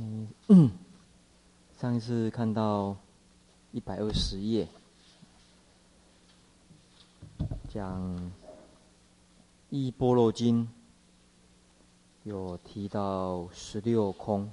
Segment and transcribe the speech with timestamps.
[0.00, 0.70] 嗯，
[1.76, 2.96] 上一次看到
[3.72, 4.68] 一百二十页，
[7.68, 8.16] 讲
[9.70, 10.64] 《一波若经》，
[12.22, 14.48] 有提到十六空，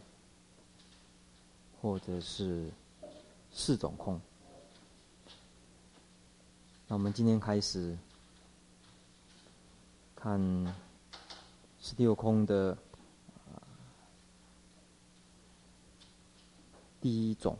[1.79, 2.71] 或者是
[3.51, 4.19] 四种空。
[6.87, 7.95] 那我们今天开始
[10.15, 10.39] 看
[11.79, 12.75] 十六空的。
[17.05, 17.55] 第一种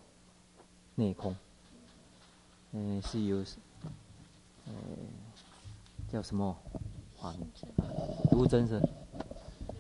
[0.95, 1.35] 内空，
[2.72, 3.45] 嗯，是由，
[4.66, 4.73] 呃，
[6.12, 6.58] 叫什么？
[7.21, 7.31] 啊，
[8.31, 8.81] 卢真是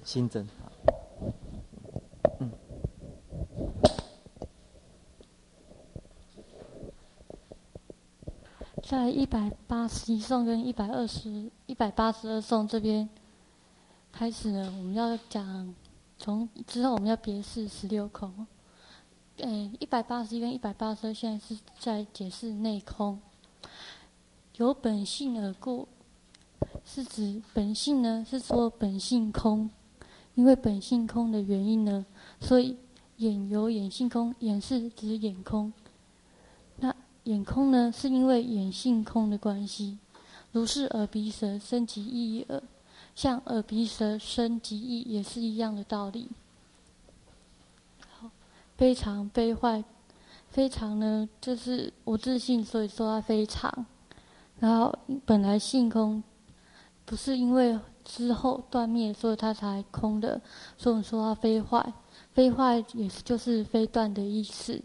[0.03, 0.47] 新真，
[2.39, 2.51] 嗯，
[8.83, 13.09] 在一百八十一颂跟一百二十一百八十二颂这边
[14.11, 15.73] 开始呢，我们要讲，
[16.19, 18.45] 从之后我们要别释十六空。
[19.37, 23.19] 诶，一百八十一跟一百八十二现在是在解释内空，
[24.55, 25.89] 由本性而故，
[26.85, 29.69] 是指本性呢是说本性空，
[30.35, 32.05] 因为本性空的原因呢，
[32.39, 32.77] 所以
[33.17, 35.73] 眼由眼性空，眼是指眼空，
[36.77, 39.97] 那眼空呢是因为眼性空的关系，
[40.53, 42.63] 如是耳鼻舌身及意耳，
[43.13, 46.29] 像耳鼻舌身及意也是一样的道理。
[48.77, 49.83] 非常非坏，
[50.49, 53.85] 非常呢，就是无自信，所以说它非常。
[54.59, 54.93] 然后
[55.25, 56.23] 本来性空，
[57.05, 60.41] 不是因为之后断灭，所以它才空的，
[60.77, 61.93] 所以说它非坏。
[62.33, 64.81] 非坏也是就是非断的意思。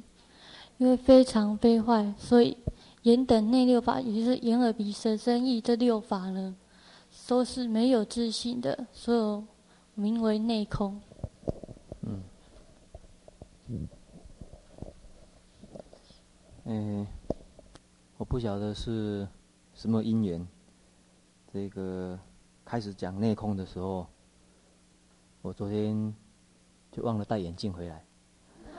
[0.79, 2.57] 因为非常非坏，所以
[3.03, 6.57] 眼等内六法，也就是眼耳鼻舌身意这六法呢，
[7.29, 10.99] 都是没有自信的，所以名为内空。
[16.73, 17.05] 嗯，
[18.17, 19.27] 我不晓得是
[19.75, 20.47] 什么因缘，
[21.53, 22.17] 这个
[22.65, 24.07] 开始讲内空的时候，
[25.43, 26.15] 我昨天
[26.93, 28.05] 就忘了戴眼镜回来，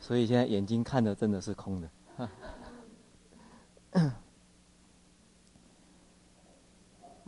[0.00, 1.88] 所以现在眼睛看的真的是空的。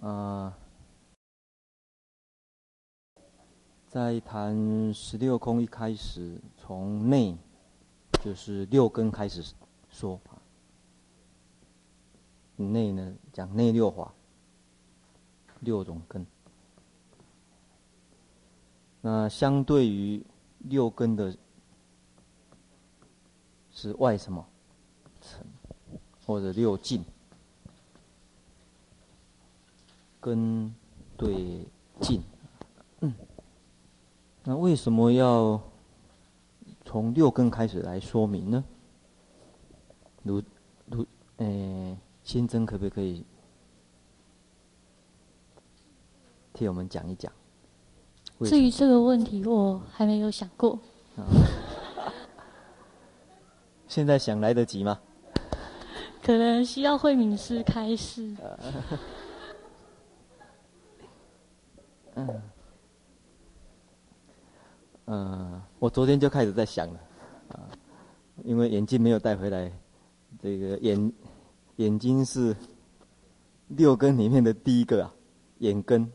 [0.01, 0.59] 啊。
[3.87, 7.39] 在谈十六空一开始，从内
[8.27, 9.55] 就是六根开始
[9.89, 10.21] 说。
[12.57, 14.13] 内呢讲内六法，
[15.61, 16.27] 六种根。
[19.01, 20.21] 那相对于
[20.59, 21.37] 六根的，
[23.71, 24.45] 是外什么
[25.21, 25.47] 尘，
[26.27, 27.05] 或者六境，
[30.19, 30.75] 根
[31.17, 31.65] 对
[32.01, 32.21] 境。
[34.43, 35.63] 那为什么要
[36.97, 38.65] 从六根开始来说明呢？
[40.23, 40.43] 如
[40.87, 41.05] 如，
[41.37, 43.23] 诶，新增可不可以
[46.55, 47.31] 替我们讲一讲？
[48.47, 50.79] 至于这个问题，我还没有想过。
[53.87, 54.99] 现在想来得及吗？
[56.23, 58.35] 可能需要慧敏师开示。
[62.15, 62.43] 嗯。
[65.09, 67.01] 嗯，我昨天就开始在想了，
[67.51, 67.71] 啊，
[68.43, 69.73] 因为眼镜没有带回来，
[70.41, 71.13] 这个眼
[71.77, 72.57] 眼睛是
[73.69, 75.15] 六根里面的第一个啊，
[75.59, 76.11] 眼根。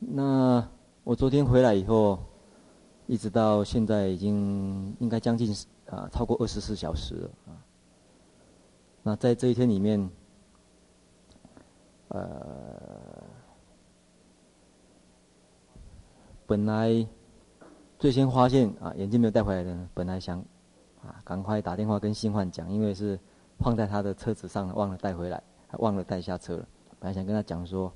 [0.00, 0.68] 那
[1.04, 2.18] 我昨天回来以后，
[3.06, 5.54] 一直到现在已经应该将近
[5.86, 7.54] 啊超过二十四小时了啊。
[9.04, 10.10] 那在这一天里面，
[12.08, 13.21] 呃。
[16.52, 17.08] 本来
[17.98, 20.38] 最先发现啊，眼镜没有带回来的，本来想
[21.02, 23.18] 啊，赶快打电话跟新欢讲，因为是
[23.58, 26.68] 放在他的车子上了，忘了带回来，还忘了带下车了。
[27.00, 27.90] 本来想跟他讲说，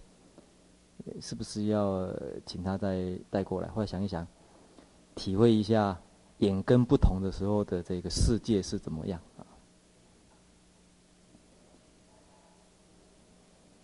[1.21, 2.11] 是不是要
[2.47, 3.69] 请他再带过来？
[3.69, 4.27] 后来想一想，
[5.15, 6.01] 体会一下
[6.39, 9.21] 眼跟不同的时候的这个世界是怎么样？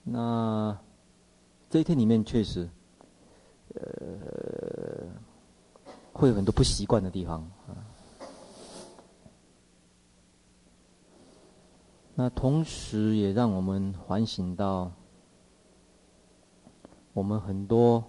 [0.03, 0.75] 那
[1.69, 2.67] 这一天里面确实。
[3.75, 4.62] 呃，
[6.12, 7.76] 会有很多不习惯的地方啊。
[12.14, 14.93] 那同时也让我们反省到，
[17.14, 18.05] 我们很多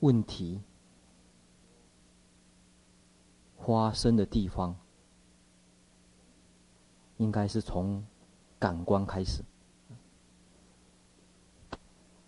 [0.00, 0.60] 问题
[3.58, 4.74] 发生的地方，
[7.18, 8.02] 应该是从
[8.58, 9.44] 感官开始。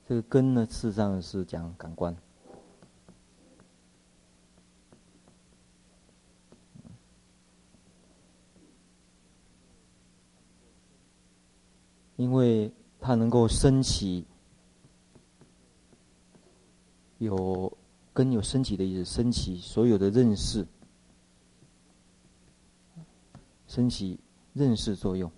[0.07, 2.15] 这个根呢，事实上是讲感官。
[12.23, 14.25] 因为它能够升起，
[17.19, 17.77] 有
[18.13, 20.65] 根有升起的意思，升起所有的认识，
[23.67, 24.21] 升起
[24.53, 25.29] 认识作用。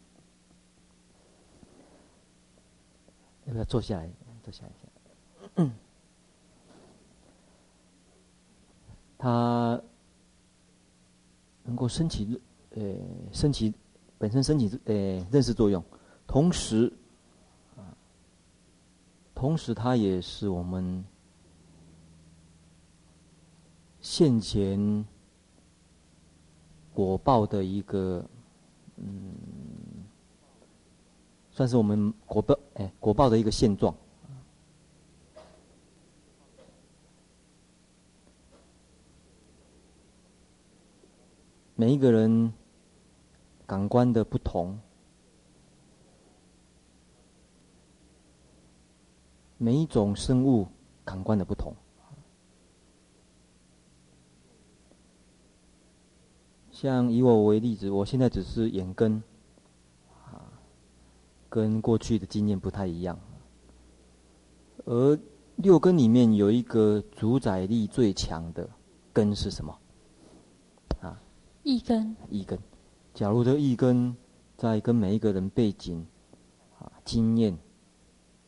[3.46, 4.10] 要不要坐下来？
[4.42, 4.74] 坐下来一
[5.64, 5.70] 下。
[9.16, 9.80] 它
[11.62, 12.38] 能够升起，
[12.72, 12.82] 呃，
[13.32, 13.72] 升起
[14.18, 14.94] 本身升起呃
[15.32, 15.82] 认识作用。
[16.26, 16.92] 同时，
[19.34, 21.04] 同时，它也是我们
[24.00, 25.04] 现前
[26.92, 28.24] 果报的一个，
[28.96, 29.34] 嗯，
[31.50, 33.94] 算是我们果报哎果报的一个现状。
[41.76, 42.52] 每一个人
[43.66, 44.78] 感官的不同。
[49.56, 50.66] 每一种生物
[51.04, 51.72] 感官的不同，
[56.70, 59.22] 像以我为例子，我现在只是眼根，
[60.24, 60.42] 啊，
[61.48, 63.18] 跟过去的经验不太一样。
[64.84, 65.18] 而
[65.56, 68.68] 六根里面有一个主宰力最强的
[69.12, 69.78] 根是什么？
[71.00, 71.22] 啊，
[71.62, 72.16] 一根。
[72.28, 72.58] 一根。
[73.14, 74.14] 假如这一根
[74.56, 76.04] 在跟每一个人背景
[76.78, 77.56] 啊经验。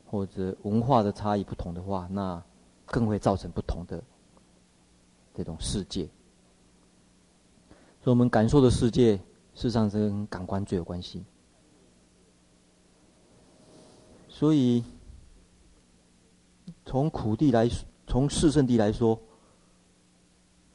[0.07, 2.43] 或者文化的差异不同的话，那
[2.85, 4.03] 更会造成不同的
[5.35, 6.09] 这种世界。
[8.03, 11.25] 所以，我们感受的世界，事实上是跟感官最有关系。
[14.29, 14.85] 所以，
[16.85, 17.69] 从苦地来，
[18.07, 19.19] 从四圣地来说，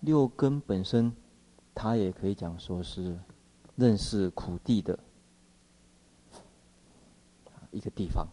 [0.01, 1.16] 六根本身，
[1.74, 3.18] 它也可以讲说是
[3.78, 5.00] 认识苦地的
[7.72, 8.28] 一个地方。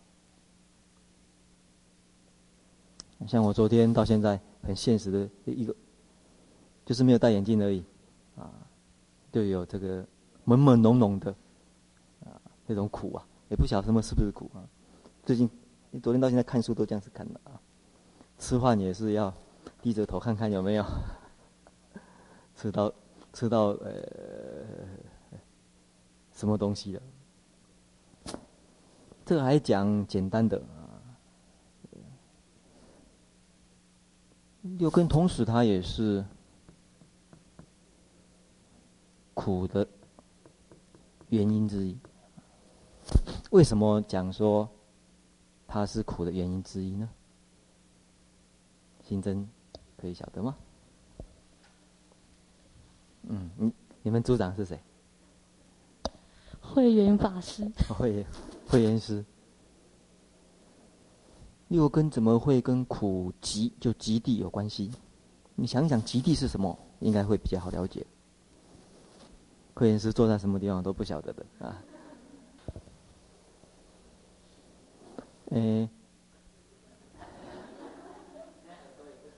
[3.27, 5.75] 像我昨天到现在很现实的一个，
[6.87, 7.83] 就是没有戴眼镜而已，
[8.37, 8.49] 啊，
[9.33, 10.03] 就有这个
[10.47, 11.31] 朦朦胧胧的，
[12.21, 14.63] 啊，那种苦啊，也不晓得什么是不是苦啊。
[15.25, 15.51] 最近，
[15.91, 17.61] 你昨天到现在看书都这样子看的啊，
[18.39, 19.35] 吃饭也是要
[19.83, 20.85] 低着头看看有没有
[22.55, 22.93] 吃到
[23.33, 23.93] 吃到呃
[26.33, 27.03] 什么东西了。
[29.27, 30.63] 这个还讲简单的。
[34.63, 36.25] 六根同时，它也是
[39.35, 39.87] 苦的
[41.29, 41.97] 原因之一。
[43.51, 44.69] 为什么讲说
[45.67, 47.09] 它是苦的原因之一呢？
[49.03, 49.49] 新增
[49.97, 50.57] 可以晓得吗？
[53.23, 53.73] 嗯，你
[54.03, 54.79] 你们组长是谁？
[56.61, 57.71] 慧远法师。
[57.89, 58.27] 慧
[58.67, 59.25] 慧远师。
[61.69, 64.91] 六根怎么会跟苦集就集地有关系？
[65.55, 68.05] 你想想集地是什么，应该会比较好了解。
[69.75, 71.83] 科研师坐在什么地方都不晓得的啊。
[75.51, 75.89] 诶，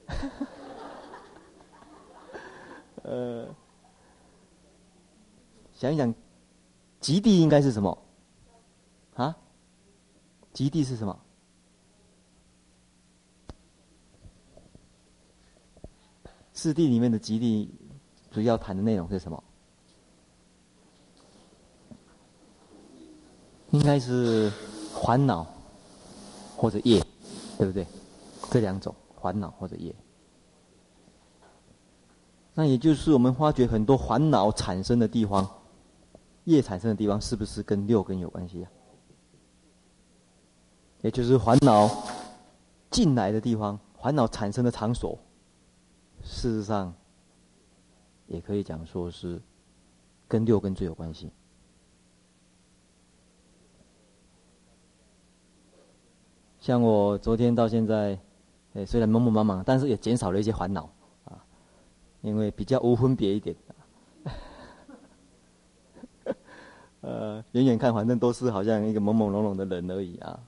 [3.02, 3.46] 呃，
[5.72, 6.14] 想一想，
[7.00, 7.96] 极地应该是什么？
[9.14, 9.36] 啊？
[10.52, 11.18] 极地是什么？
[16.62, 17.70] 四谛里面的集地，
[18.30, 19.42] 主要谈的内容是什么？
[23.70, 24.52] 应该是
[25.02, 25.46] 烦恼
[26.54, 27.02] 或者业，
[27.56, 27.86] 对不对？
[28.50, 29.94] 这两种烦恼或者业。
[32.52, 35.48] 那也就是我们发觉很多烦恼产生的地方，
[36.44, 38.70] 业产生的地方，是不是跟六根有关系啊？
[41.00, 41.88] 也就是烦恼
[42.90, 45.18] 进来的地方，烦恼产生的场所。
[46.22, 46.94] 事实上，
[48.26, 49.40] 也可以讲说是
[50.28, 51.30] 跟六根最有关系。
[56.60, 58.18] 像我昨天到现在，
[58.74, 60.90] 哎，虽然忙忙忙忙，但是也减少了一些烦恼
[61.24, 61.44] 啊，
[62.20, 63.56] 因为比较无分别一点。
[67.00, 70.38] 呃，远远看，反正都是好像一个朦朦胧胧的人而已啊，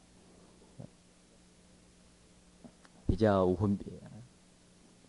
[3.07, 3.87] 比较无分别。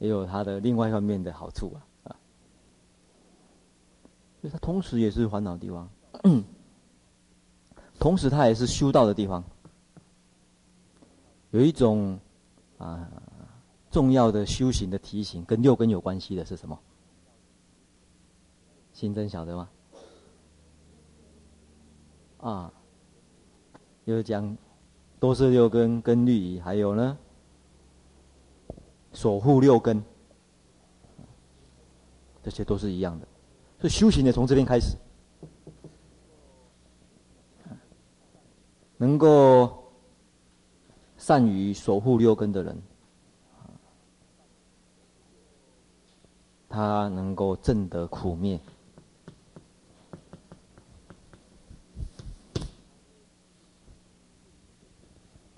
[0.04, 2.16] 也有它的另外一方面的好处啊，啊，
[4.42, 5.90] 所以它同时也是烦恼的地方，
[8.00, 9.42] 同时它也是修道的地方。
[11.52, 12.20] 有一种
[12.78, 13.10] 啊
[13.92, 16.78] 重要的修行的提醒，跟六根有关系的是什么？
[18.92, 19.70] 心真晓得吗？
[22.42, 22.74] 啊，
[24.04, 24.58] 有讲
[25.18, 27.18] 多色六根跟律仪，还有呢，
[29.14, 30.04] 守护六根，
[32.44, 33.28] 这些都是一样的。
[33.80, 34.98] 所以修行的从这边开始，
[38.98, 39.80] 能够。
[41.16, 42.82] 善于守护六根的人，
[46.68, 48.60] 他能够证得苦灭。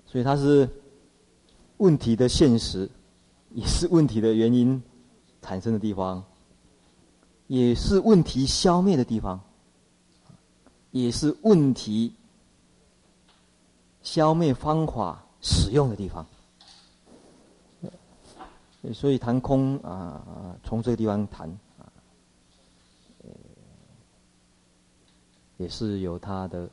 [0.04, 0.68] 所以他是
[1.78, 2.88] 问题的现实，
[3.56, 4.82] 也是问题的原因
[5.40, 6.22] 产生的地方，
[7.46, 9.40] 也是问题消灭的地方，
[10.90, 12.12] 也是问题
[14.02, 15.22] 消灭方法。
[15.42, 16.26] 使用的地方，
[18.92, 21.48] 所以谈空啊，从这个地方谈
[21.78, 21.86] 啊，
[25.56, 26.68] 也是有它的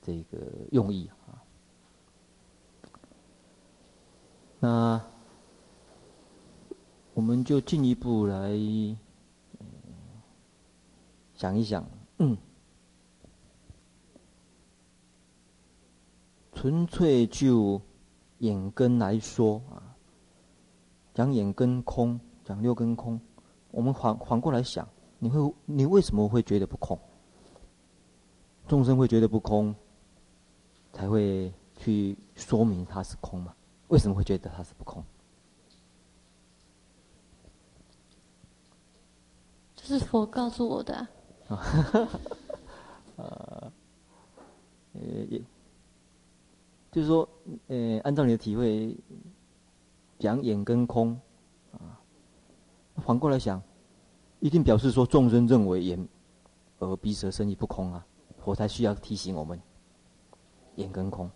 [0.00, 0.38] 这个
[0.72, 1.36] 用意啊。
[4.58, 5.04] 那
[7.14, 8.52] 我们就进一步来
[11.34, 12.36] 想一想，嗯，
[16.52, 17.80] 纯粹就。
[18.38, 19.96] 眼根来说啊，
[21.14, 23.18] 讲眼根空，讲六根空，
[23.70, 24.86] 我们反反过来想，
[25.18, 26.98] 你会你为什么会觉得不空？
[28.68, 29.74] 众生会觉得不空，
[30.92, 33.54] 才会去说明它是空嘛？
[33.88, 35.02] 为什么会觉得它是不空？
[39.84, 41.08] 是佛告诉我的啊。
[43.16, 43.72] 呃，
[45.28, 45.42] 也。
[46.90, 47.28] 就是说，
[47.66, 48.96] 呃，按照你的体会，
[50.16, 51.20] 讲眼跟空，
[51.72, 51.98] 啊，
[53.04, 53.60] 反过来想，
[54.38, 56.08] 一定表示说众生认为眼、
[56.78, 58.06] 耳、鼻、舌、身意不空啊，
[58.38, 59.60] 佛才需要提醒我们，
[60.76, 61.28] 眼跟空，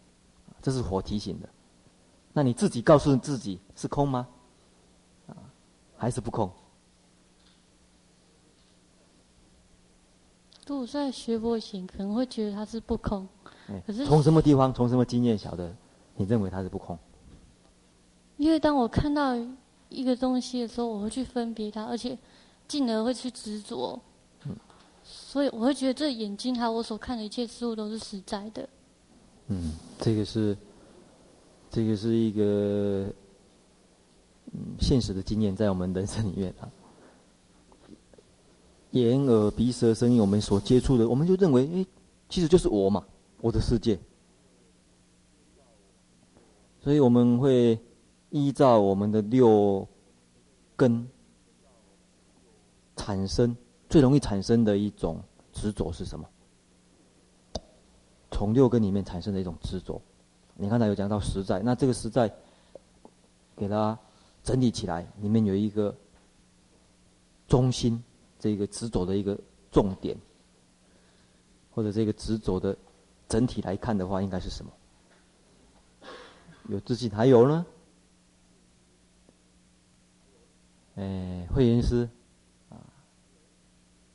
[0.63, 1.49] 这是佛提醒的。
[2.33, 4.29] 那你自己告诉自己是空吗？
[5.27, 5.35] 啊，
[5.97, 6.49] 还是不空？
[10.69, 13.27] 如果在学佛前，可能会觉得它是不空。
[13.87, 15.75] 可是从什么地方，从什么经验晓得，
[16.15, 16.99] 你认为它是不空？
[18.37, 19.35] 因为当我看到
[19.89, 22.17] 一个东西的时候，我会去分别它，而且
[22.69, 23.99] 进而会去执着。
[24.45, 24.55] 嗯，
[25.03, 28.69] 所以我会觉得这眼睛还有我所看的一切事物都是实在的。
[29.47, 30.55] 嗯，这个是，
[31.71, 33.11] 这个是一个
[34.53, 36.69] 嗯现实的经验，在我们人生里面啊，
[38.93, 41.87] 眼耳鼻舌身意，我们所接触的，我们就认为，哎，
[42.29, 43.05] 其实就是我嘛。
[43.41, 43.97] 我的世界，
[46.81, 47.79] 所以我们会
[48.31, 49.87] 依照我们的六
[50.75, 51.09] 根
[52.97, 53.57] 产生
[53.89, 56.29] 最容易产生的一种执着是什么？
[58.33, 60.03] 从六根里面产生的一种执着，
[60.57, 62.29] 你刚才有讲到实在，那这个实在
[63.55, 63.97] 给它
[64.43, 65.95] 整理起来，里面有一个
[67.47, 68.03] 中心，
[68.39, 69.39] 这个执着的一个
[69.71, 70.17] 重点，
[71.71, 72.77] 或者这个执着的。
[73.29, 74.73] 整体来看的话，应该是什么？
[76.71, 77.67] 有自信，还有呢？
[80.95, 82.09] 哎，慧云师
[82.71, 82.81] 啊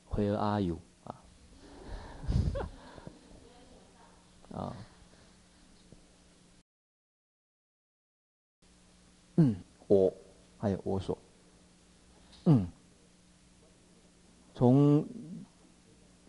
[0.10, 0.80] ，Where are you？
[1.04, 1.24] 啊，
[4.58, 4.76] 啊，
[9.36, 10.12] 嗯，我
[10.58, 11.16] 还有我所，
[12.46, 12.68] 嗯，
[14.64, 15.06] 从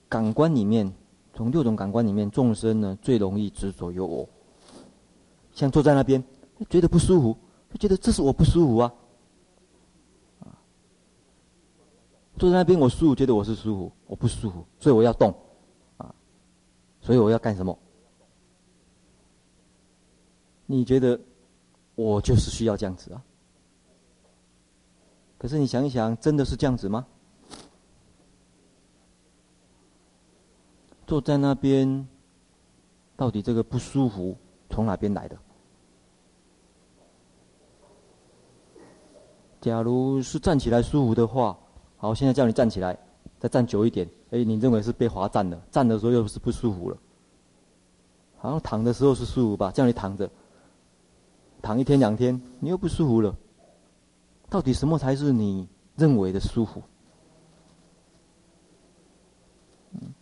[0.09, 0.93] 感官里面。
[1.35, 4.29] 从六种感官里面，众生呢最容易执着有我。
[5.53, 6.23] 像坐在那边，
[6.69, 7.37] 觉得不舒服，
[7.73, 8.95] 就觉得这是我不舒服啊。
[10.41, 10.47] 啊，
[12.39, 15.33] 坐在那边我舒服，觉得我是舒服，我不舒服，所以我要动，
[15.97, 16.15] 啊，
[17.01, 17.77] 所以我要干什么？
[20.67, 21.19] 你觉得
[21.97, 23.23] 我就是需要这样子啊？
[25.39, 27.07] 可是你想一想，真的是这样子吗？
[31.07, 32.09] 坐在那边，
[33.17, 34.37] 到底这个不舒服
[34.71, 35.37] 从哪边来的？
[39.61, 41.59] 假如是站起来舒服的话，
[41.97, 42.99] 好，现在叫你站起来，
[43.39, 44.09] 再站久一点。
[44.31, 45.59] 哎，你认为是被罚站了？
[45.71, 46.97] 站的时候又是不舒服了。
[48.37, 49.71] 好像躺的时候是舒服吧？
[49.71, 50.29] 叫你躺着，
[51.63, 53.35] 躺一天两天，你又不舒服了。
[54.51, 56.83] 到底什么才是你认为的舒服？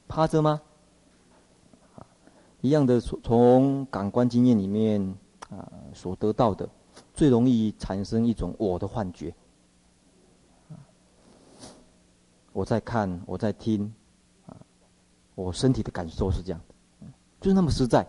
[0.06, 0.60] 趴着吗？
[2.62, 5.02] 一样的，从从感官经验里面
[5.50, 6.68] 啊所得到的，
[7.12, 9.34] 最容易产生一种我的幻觉。
[12.52, 13.92] 我在看，我在听，
[14.46, 14.56] 啊，
[15.34, 17.06] 我身体的感受是这样的，
[17.40, 18.06] 就是那么实在。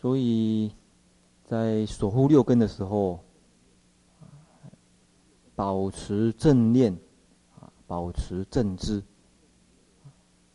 [0.00, 0.74] 所以
[1.44, 3.20] 在守护六根的时候，
[5.54, 6.96] 保持正念，
[7.60, 9.02] 啊，保持正知，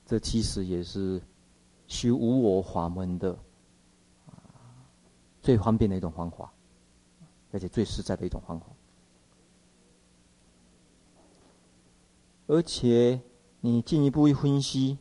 [0.05, 1.21] 这其实也是
[1.87, 3.37] 修无我法门的
[5.41, 6.51] 最方便的一种方法，
[7.51, 8.65] 而且最实在的一种方法。
[12.47, 13.19] 而且
[13.61, 14.97] 你进一步一分析，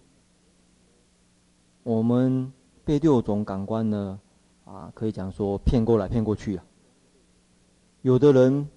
[1.82, 2.52] 我们
[2.84, 4.18] 被六种感官呢，
[4.64, 6.64] 啊，可以讲说骗过来骗过去啊。
[8.02, 8.68] 有的人。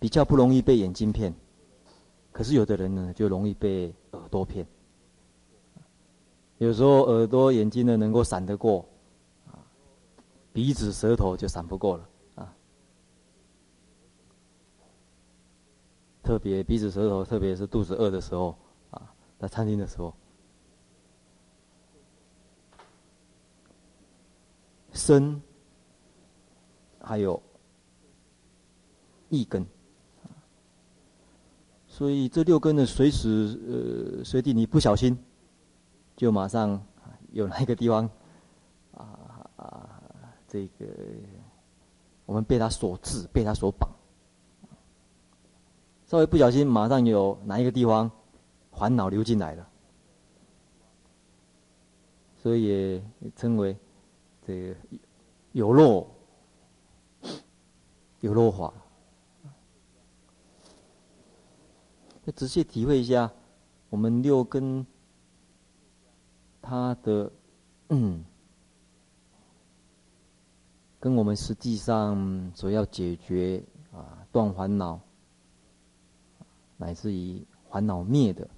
[0.00, 1.34] 比较不容易被眼睛骗，
[2.30, 4.66] 可是有的人呢，就容易被耳朵骗。
[6.64, 8.88] 有时候耳朵、眼睛呢能够闪得过，
[9.46, 9.60] 啊，
[10.50, 12.56] 鼻子、舌头就闪不过了啊。
[16.22, 18.56] 特别鼻子、舌头，特别是肚子饿的时候
[18.90, 20.14] 啊，在餐厅的时候，
[24.92, 25.38] 身
[26.98, 27.42] 还有
[29.28, 29.66] 意根。
[31.86, 33.60] 所以这六根呢，随时
[34.18, 35.16] 呃随地，你不小心，
[36.24, 36.82] 就马上
[37.32, 38.08] 有哪一个地方，
[38.92, 40.00] 啊啊，
[40.48, 40.86] 这个
[42.24, 43.86] 我们被他所制，被他所绑，
[46.06, 48.10] 稍微不小心，马上有哪一个地方
[48.72, 49.68] 烦恼流进来了，
[52.38, 53.02] 所以也
[53.36, 53.76] 称为
[54.46, 54.74] 这个
[55.52, 56.10] 有落
[58.20, 58.72] 有落法。
[62.24, 63.30] 要仔细体会一下，
[63.90, 64.86] 我们六根，
[66.66, 67.30] 它的
[67.90, 68.24] 嗯，
[70.98, 74.98] 跟我们实际上所要解决啊断烦恼，
[76.78, 78.48] 乃至于烦恼灭的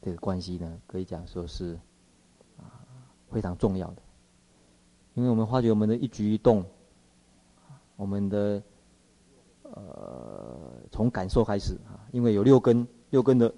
[0.00, 1.74] 这个关系呢，可以讲说是
[2.56, 2.70] 啊
[3.28, 4.02] 非常重要的，
[5.14, 6.64] 因为我们发觉我们的一举一动，
[7.96, 8.62] 我们的。
[9.74, 13.50] 呃，从感受开始啊，因为有六根，六根的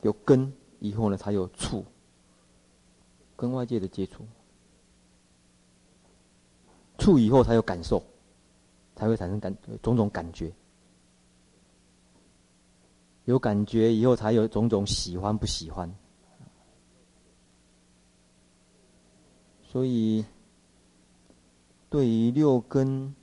[0.00, 1.84] 有根以后呢，才有触，
[3.36, 4.24] 跟外界的接触，
[6.98, 8.02] 触以后才有感受，
[8.96, 10.52] 才会产生感种种感觉，
[13.24, 15.92] 有感觉以后才有种种喜欢不喜欢，
[19.62, 20.24] 所以
[21.88, 23.14] 对于六根。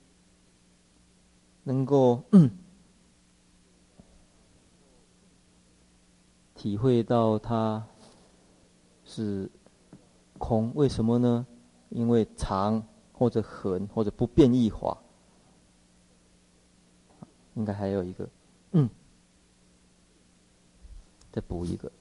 [1.68, 2.22] 能够
[6.56, 7.86] 体会到它
[9.04, 9.48] 是
[10.38, 11.46] 空，为什么呢？
[11.90, 14.98] 因为常或者恒或者不变异法，
[17.54, 18.28] 应该还有一个，
[18.72, 18.88] 嗯，
[21.30, 21.92] 再补一个，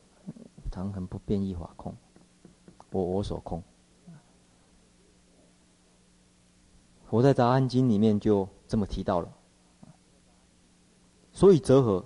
[0.72, 1.94] 常恒不变异法空，
[2.92, 3.62] 我我所空。
[7.08, 9.32] 佛在《杂阿经》里面就这么提到了。
[11.32, 12.04] 所以折合？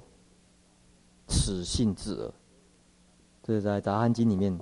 [1.27, 2.33] 此性自尔。
[3.53, 4.57] 是在《杂阿经》里面，《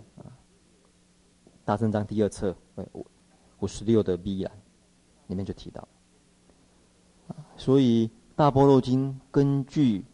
[1.66, 2.56] 大正章》第二册
[2.94, 3.06] 五
[3.60, 4.52] 五十六的 B 栏
[5.28, 5.88] 里面就提到。
[7.56, 10.06] 所以《大般若经》根据，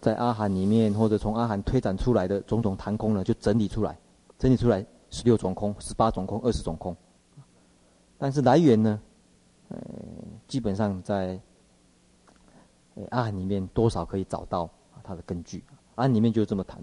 [0.00, 3.98] 在阿含里面或者从阿含推展出来的种种谈空呢，就整理出来，
[4.38, 6.96] 整理出来十六种空、十八种空、二十种空。
[8.16, 9.00] 但是来源呢？
[9.68, 9.78] 呃，
[10.46, 11.40] 基本上在
[13.10, 14.68] 阿含里面多少可以找到
[15.04, 15.62] 它的根据，
[15.94, 16.82] 阿含里面就这么谈。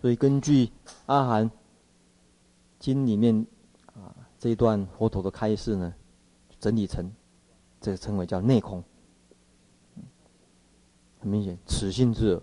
[0.00, 0.70] 所以根据
[1.06, 1.50] 阿含
[2.78, 3.44] 经里面
[3.86, 5.92] 啊这一段佛陀的开示呢，
[6.60, 7.10] 整理成
[7.80, 8.84] 这个称为叫内空。
[11.18, 12.42] 很明显，此性自尔，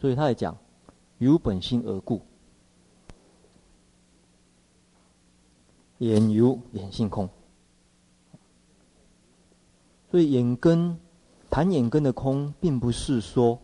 [0.00, 0.56] 所以他也讲
[1.18, 2.22] 由本心而故，
[5.98, 7.28] 眼由眼性空。
[10.10, 10.98] 所以眼根，
[11.50, 13.60] 谈眼根的空，并不是说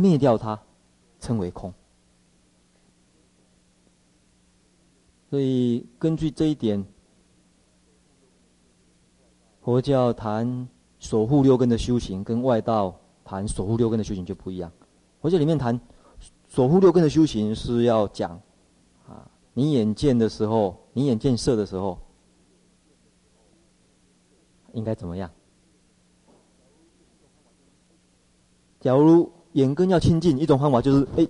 [0.00, 0.58] 灭掉它，
[1.20, 1.72] 称为空。
[5.28, 6.82] 所以根据这一点，
[9.60, 10.66] 佛教谈
[10.98, 14.72] 守护六根的修行，跟外道谈守护六根的修行就不一样。
[15.20, 15.78] 佛教里面谈
[16.48, 18.40] 守护六根的修行，是要讲
[19.06, 21.98] 啊，你眼见的时候，你眼见色的时候。
[24.72, 25.28] 应该怎么样？
[28.78, 31.26] 假如眼根要清净，一种方法就是哎，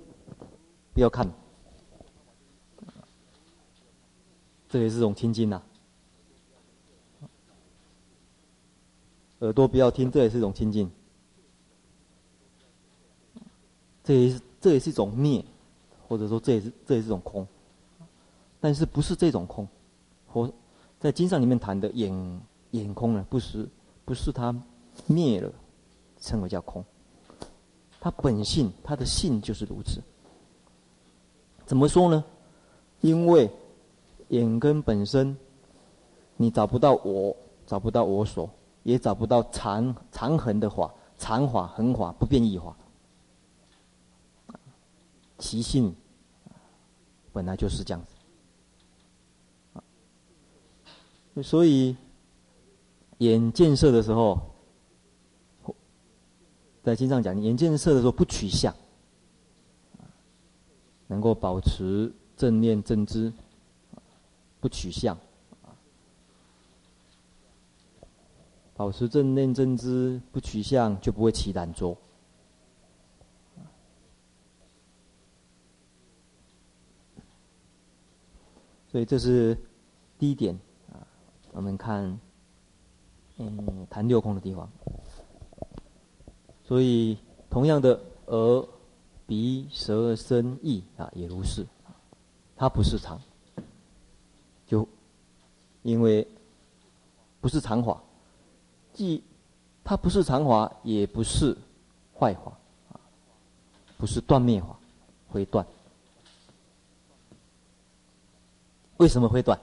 [0.93, 1.27] 不要看，
[4.69, 5.61] 这也是种清净呐。
[9.39, 10.89] 耳朵不要听，这也是一种清净。
[14.03, 15.43] 这也是这也是一种灭，
[16.07, 17.47] 或者说这也是这也是一种空，
[18.59, 19.67] 但是不是这种空，
[20.27, 20.51] 或
[20.99, 23.25] 在经上里面谈的眼眼空呢？
[23.29, 23.67] 不是
[24.05, 24.55] 不是它
[25.07, 25.51] 灭了，
[26.19, 26.85] 称为叫空。
[28.03, 30.01] 它本性，它的性就是如此。
[31.67, 32.23] 怎么说呢？
[33.01, 33.47] 因为
[34.29, 35.37] 眼根本身，
[36.35, 37.35] 你找不到我，
[37.67, 38.49] 找不到我所，
[38.81, 42.75] 也找不到长长恒的法，长法、恒法、不变异法。
[45.37, 45.95] 其性
[47.31, 48.03] 本来就是这样
[51.35, 51.43] 子。
[51.43, 51.95] 所以
[53.19, 54.50] 眼见色的时候。
[56.83, 58.75] 在经上讲，眼见色的时候不取相，
[61.07, 63.31] 能够保持正念正知，
[64.59, 65.15] 不取相，
[68.75, 71.95] 保持正念正知不取相，就不会起懒浊。
[78.91, 79.55] 所以这是
[80.17, 80.59] 第一点
[80.91, 81.05] 啊。
[81.51, 82.19] 我们看，
[83.37, 84.67] 嗯，谈六空的地方。
[86.71, 87.17] 所以，
[87.49, 88.65] 同样的耳、
[89.27, 91.67] 鼻、舌、身、意啊，也如是。
[92.55, 93.19] 它不是常，
[94.65, 94.87] 就
[95.81, 96.25] 因为
[97.41, 98.01] 不是常法，
[98.93, 99.21] 既
[99.83, 101.57] 它不是常法，也不是
[102.17, 102.57] 坏法，
[103.97, 104.79] 不是断灭法，
[105.29, 105.67] 会断。
[108.95, 109.59] 为什么会断？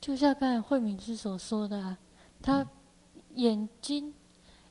[0.00, 1.96] 就像刚才慧敏师所说的啊，
[2.42, 2.66] 他。
[3.34, 4.14] 眼睛，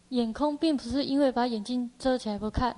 [0.09, 2.75] 眼空，并不是因为把眼睛遮起来不看，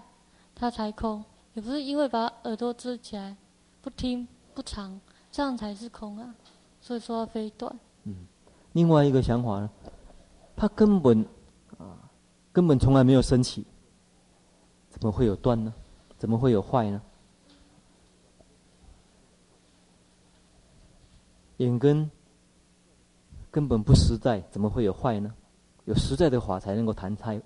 [0.53, 3.35] 它才空；也不是因为把耳朵遮起来
[3.81, 4.99] 不听不尝，
[5.31, 6.35] 这样才是空啊。
[6.81, 7.73] 所以说要非断。
[8.03, 8.15] 嗯，
[8.73, 9.69] 另外一个想法呢，
[10.55, 11.25] 它根本
[11.77, 12.09] 啊，
[12.51, 13.65] 根本从来没有升起，
[14.89, 15.73] 怎么会有断呢？
[16.17, 17.01] 怎么会有坏呢？
[21.57, 22.09] 眼根
[23.51, 25.33] 根本不实在，怎么会有坏呢？
[25.89, 27.41] 有实在的法才能够谈开，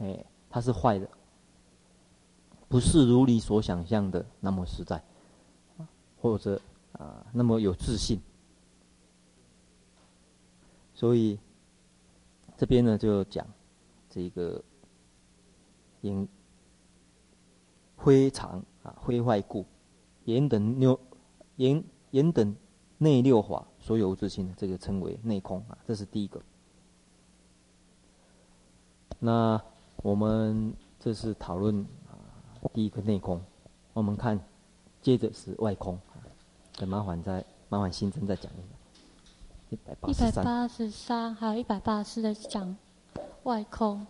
[0.00, 1.08] 哎，它是坏的，
[2.68, 5.02] 不是如你所想象的那么实在，
[6.20, 6.60] 或者
[6.92, 8.20] 啊那么有自信。
[10.92, 11.38] 所以
[12.54, 13.46] 这边呢就讲
[14.10, 14.62] 这个
[16.02, 16.28] 眼
[17.96, 19.64] 灰常啊灰坏故，
[20.26, 21.00] 眼等六
[21.56, 22.54] 眼眼等
[22.98, 26.38] 内六法所有自信的，这个称为内空啊，这是第一个。
[29.18, 29.60] 那
[30.02, 32.14] 我们这是讨论啊，
[32.72, 33.40] 第一个内空。
[33.92, 34.38] 我们看，
[35.00, 35.98] 接着是外空。
[36.76, 38.62] 等麻烦再麻烦新增再讲一下。
[39.70, 39.94] 一百
[40.42, 42.76] 八十三，还有一百八十四在讲
[43.44, 44.06] 外空。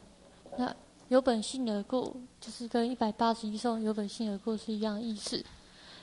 [0.58, 0.74] 那
[1.08, 5.44] 有本性而故，就是跟一百八十一颂有本性而故是一样意思。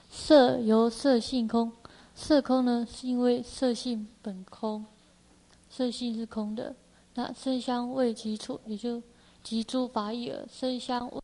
[0.09, 1.71] 色由色性空，
[2.15, 4.85] 色空呢是因为色性本空，
[5.69, 6.73] 色性是空的。
[7.15, 9.01] 那声香味及触，也就
[9.43, 10.47] 即诸法义耳。
[10.51, 11.21] 声香味，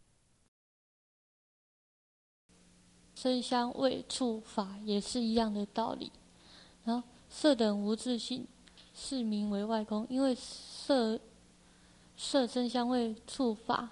[3.15, 6.11] 生香味触法也是一样的道理。
[6.83, 8.45] 然后色等无自性，
[8.93, 10.05] 是名为外空。
[10.11, 11.19] 因为色、
[12.15, 13.89] 色声香味触法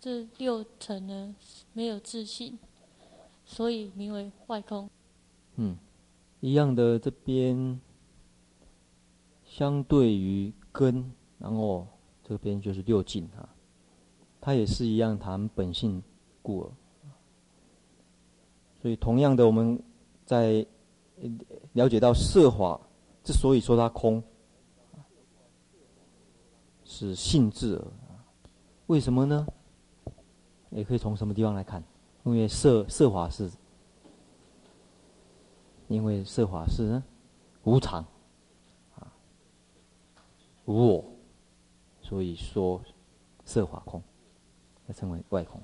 [0.00, 1.36] 这六层呢
[1.74, 2.58] 没有自性，
[3.44, 4.88] 所以名为外空。
[5.56, 5.76] 嗯，
[6.40, 7.78] 一样的这边，
[9.44, 11.12] 相对于根。
[11.38, 11.86] 然后
[12.22, 13.48] 这边就是六境啊，
[14.40, 16.02] 它也是一样谈本性
[16.42, 16.70] 故耳。
[18.80, 19.80] 所以同样的，我们
[20.24, 20.64] 在
[21.72, 22.80] 了解到色法
[23.24, 24.22] 之所以说它空，
[26.84, 27.82] 是性质。
[28.86, 29.46] 为什么呢？
[30.70, 31.82] 也可以从什么地方来看？
[32.24, 33.50] 因为色色法是，
[35.88, 37.02] 因为色法是
[37.64, 38.04] 无常
[38.96, 39.12] 啊，
[40.66, 41.04] 无我。
[42.08, 42.80] 所以说，
[43.44, 44.02] 色法空，
[44.86, 45.60] 要称为外空。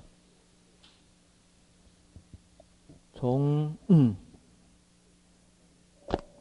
[3.15, 4.15] 从嗯，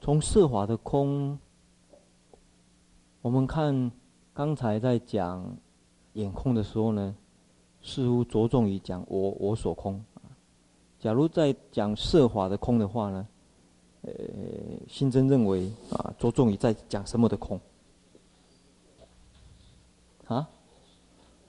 [0.03, 1.38] 从色法的空，
[3.23, 3.90] 我们看
[4.35, 5.57] 刚才在讲
[6.12, 7.17] 眼空的时候呢，
[7.81, 10.05] 似乎着重于讲我我所空。
[10.99, 13.27] 假如在讲色法的空的话呢，
[14.03, 14.12] 呃，
[14.87, 17.59] 新增认为啊，着重于在讲什么的空？
[20.27, 20.49] 啊，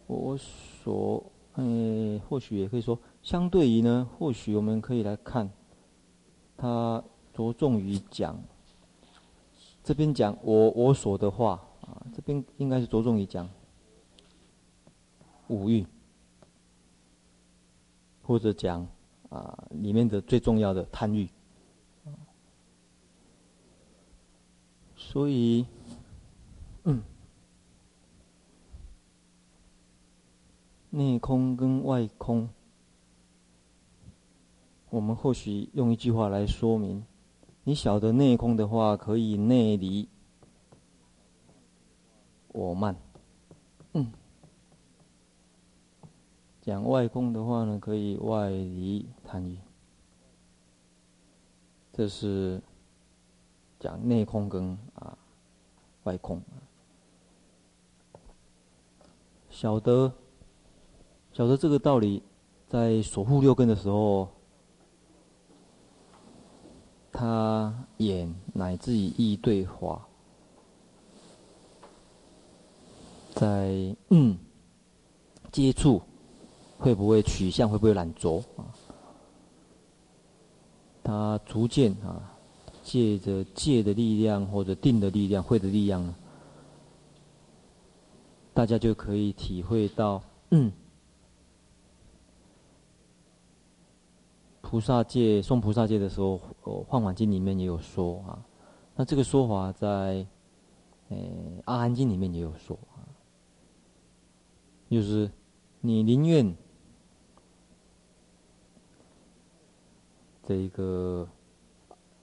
[0.07, 5.49] 我所，诶，或许也可以说，相对于呢，或许我们可以来看，
[6.57, 7.01] 他
[7.33, 8.37] 着重于讲，
[9.81, 13.49] 这边讲我我所的话啊，这边应该是着重于讲
[15.47, 15.85] 五欲，
[18.23, 18.85] 或者讲
[19.29, 21.29] 啊里面的最重要的贪欲，
[24.97, 25.65] 所以，
[26.83, 27.01] 嗯。
[30.95, 32.47] 内空跟外空，
[34.89, 37.05] 我们或许用一句话来说明：
[37.65, 40.07] 你晓得内空的话，可以内离
[42.53, 42.95] 我慢；
[43.91, 44.09] 嗯，
[46.61, 49.57] 讲外空的话呢，可以外离贪欲。
[51.91, 52.61] 这是
[53.81, 55.17] 讲内空跟啊
[56.05, 56.41] 外空，
[59.49, 60.13] 晓得。
[61.35, 62.23] 晓得这个道理，
[62.69, 64.29] 在守护六根的时候，
[67.11, 70.07] 他眼乃至于意对法，
[73.33, 74.37] 在嗯
[75.51, 76.01] 接触
[76.77, 78.63] 会不会取向，会不会懒着啊？
[81.03, 82.31] 他逐渐啊，
[82.81, 86.15] 借着戒的力量或者定的力量、慧的力量呢，
[88.53, 90.71] 大家就可以体会到嗯。
[94.67, 98.43] 菩萨戒诵菩萨戒的时候，哦，《梵网经》里面也有说啊。
[98.95, 100.25] 那这个说法在，
[101.09, 101.31] 诶，
[101.65, 103.05] 《阿含经》里面也有说啊。
[104.89, 105.29] 就是
[105.81, 106.55] 你宁愿
[110.43, 111.29] 这一个，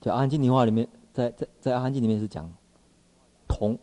[0.00, 2.52] 在《阿含经》的话里面，在在在《阿含经》里面是讲
[3.46, 3.78] 铜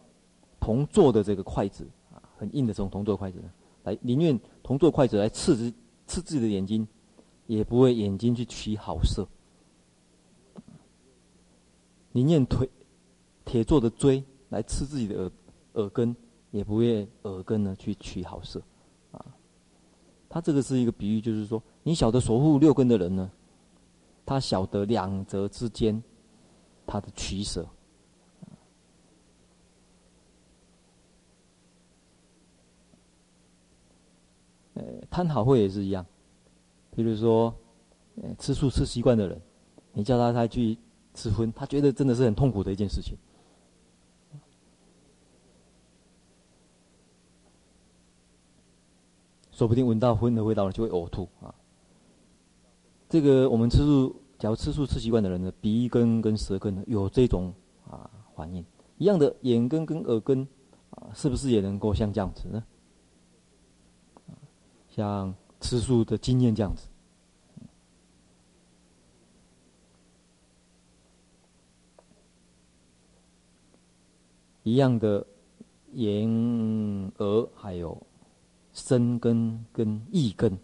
[0.59, 3.41] 铜做的这个筷子啊，很硬的这种铜做筷子，
[3.83, 5.73] 来宁愿铜做筷子来刺自
[6.05, 6.85] 刺自己的眼睛。
[7.49, 9.27] 也不会眼睛去取好色，
[12.11, 12.69] 宁愿腿
[13.43, 15.31] 铁做的锥来刺自己的耳
[15.73, 16.15] 耳根，
[16.51, 18.61] 也不会耳根呢去取好色，
[19.11, 19.25] 啊，
[20.29, 23.31] 他这个是一个比喻，就是说你晓得守护六根的人呢，
[24.27, 26.03] 他晓得两者之间
[26.85, 27.67] 他的取舍，
[34.75, 36.05] 呃，贪好慧也是一样。
[37.03, 37.55] 比如说，
[38.37, 39.41] 吃素吃习惯的人，
[39.93, 40.77] 你叫他他去
[41.13, 43.17] 吃荤，他觉得真的是很痛苦的一件事情。
[49.51, 51.55] 说不定闻到荤的味道了就会呕吐啊。
[53.07, 57.53] 这个我们吃素，假如吃素吃习惯的人呢，鼻根跟舌根呢有这种
[57.89, 58.65] 啊反应，
[58.97, 60.45] 一样的眼根跟耳根
[60.89, 62.63] 啊，是不是也能够像这样子呢？
[64.89, 65.33] 像。
[65.59, 66.87] 吃素的经验这样子，
[74.63, 75.25] 一样的
[75.93, 76.27] 眼、
[77.17, 78.01] 耳还有
[78.73, 80.57] 身根跟意根，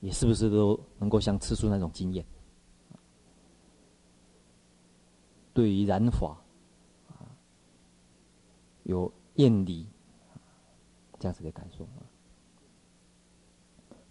[0.00, 2.24] 也是不是都能够像吃素那种经验？
[5.54, 6.36] 对于染法
[8.84, 9.84] 有厌离
[11.18, 11.84] 这样子的感受。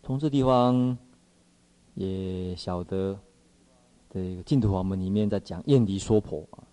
[0.08, 0.98] 从这地方
[1.96, 3.20] 也晓得，
[4.10, 6.64] 这个净土法门里面在讲厌离娑婆啊，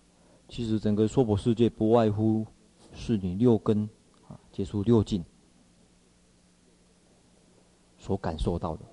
[0.47, 2.47] 其实整个娑婆世界不外乎
[2.93, 3.89] 是你六根
[4.29, 5.21] 啊，接触六境
[7.97, 8.85] 所感受到的。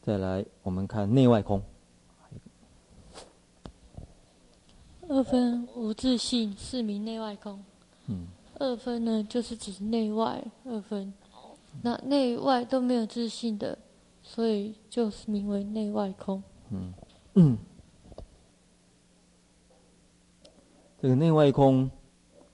[0.00, 1.62] 再来，我们看内外空。
[5.12, 7.62] 二分无自信，是名内外空。
[8.06, 8.26] 嗯，
[8.58, 11.12] 二分呢，就是指内外二分。
[11.82, 13.76] 那内外都没有自信的，
[14.22, 16.42] 所以就是名为内外空。
[16.70, 16.94] 嗯
[17.34, 17.58] 嗯，
[20.98, 21.90] 这个内外空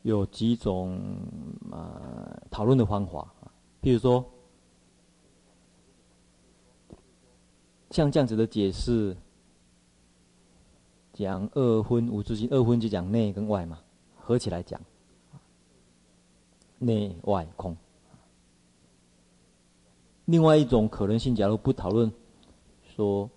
[0.03, 0.99] 有几种
[1.71, 3.33] 啊讨论的方法，
[3.81, 4.25] 比如说
[7.93, 9.17] 像这样子的解释。
[11.19, 13.81] 讲二分无自性，二分就讲内跟外嘛，
[14.17, 14.81] 合起来讲，
[16.79, 17.77] 内外空。
[20.27, 22.13] 另外一种可能性，假如不讨论
[22.95, 23.29] 说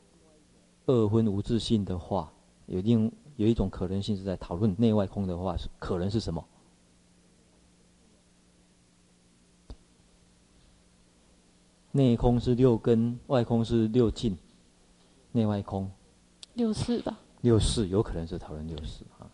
[0.85, 2.31] 二分无自性的话，
[2.67, 6.45] 有另有一种可能性是在讨论内外空的话，是可能是什么？
[11.93, 14.37] 内空是六根，外空是六境，
[15.31, 15.89] 内外空
[16.53, 17.17] 六四吧。
[17.41, 19.30] 六四有可能是讨论六四啊，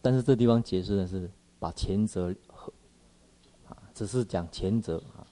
[0.00, 2.72] 但是这地方解释的是把前者和
[3.68, 5.26] 啊，只是讲前者啊，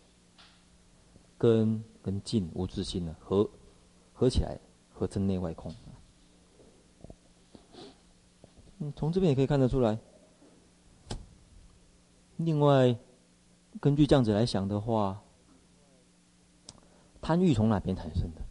[1.38, 3.48] 根跟尽无自性的合
[4.12, 4.58] 合起来，
[4.92, 5.74] 合成内外空。
[8.78, 9.98] 嗯，从这边也可以看得出来。
[12.36, 12.94] 另外，
[13.80, 15.22] 根据这样子来想的话，
[17.22, 18.45] 贪欲从哪边产生的？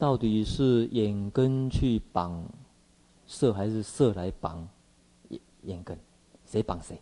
[0.00, 2.42] 到底是眼根去绑
[3.26, 4.66] 色，还是色来绑
[5.28, 5.98] 眼眼根？
[6.46, 6.98] 谁绑谁？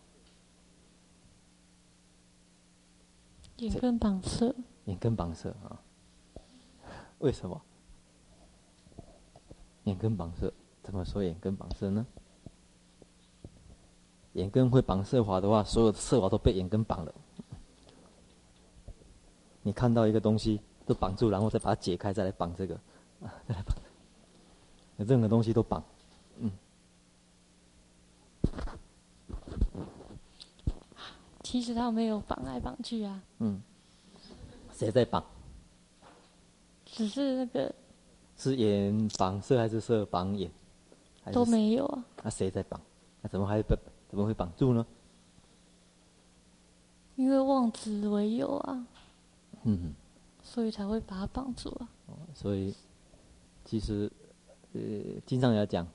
[3.55, 4.53] 眼根绑色。
[4.83, 5.79] 眼根绑色啊？
[7.19, 7.61] 为什么？
[9.85, 10.53] 眼根绑色？
[10.83, 12.05] 怎么说眼根绑色呢？
[14.33, 17.15] 眼根会绑色法的话，所有的色法都被眼根绑了。
[19.61, 22.79] 你看到一个东西都绑住，然后再把它解开，再来绑这个，
[23.21, 23.75] 啊，再来绑，
[24.97, 25.83] 任何东西都绑，
[26.39, 26.51] 嗯。
[31.43, 33.21] 其实他没有绑来绑去啊。
[33.39, 33.61] 嗯。
[34.71, 35.23] 谁在绑？
[36.85, 37.73] 只是那个。
[38.37, 40.49] 是眼绑色还是色绑眼？
[41.33, 42.05] 都没有啊。
[42.23, 42.79] 那谁在绑？
[43.21, 43.77] 那怎么还被？
[44.09, 44.85] 怎么会绑住呢？
[47.15, 48.87] 因为妄执为有啊，
[49.63, 49.93] 嗯，
[50.41, 51.89] 所以才会把它绑住啊。
[52.33, 52.73] 所以，
[53.69, 54.11] 其实，
[54.73, 54.81] 呃，
[55.27, 55.87] 经常要讲，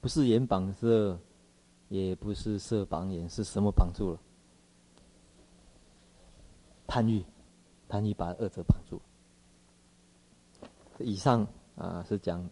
[0.00, 1.16] 不是眼绑色，
[1.88, 4.20] 也不是色绑眼，是什么绑住了？
[6.84, 7.24] 贪欲，
[7.88, 9.00] 贪欲把二者绑住。
[10.98, 12.44] 以上啊是讲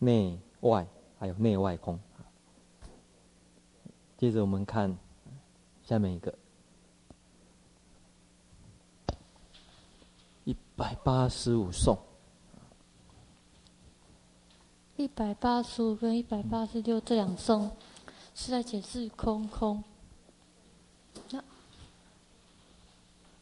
[0.00, 0.84] 内外，
[1.20, 1.96] 还有内外空。
[4.16, 4.98] 接着我们看
[5.84, 6.36] 下面一个
[10.42, 11.96] 一百八十五颂，
[15.00, 17.70] 一百八十五跟一百八十六这两颂
[18.34, 19.82] 是在解释空空。
[21.30, 21.42] 那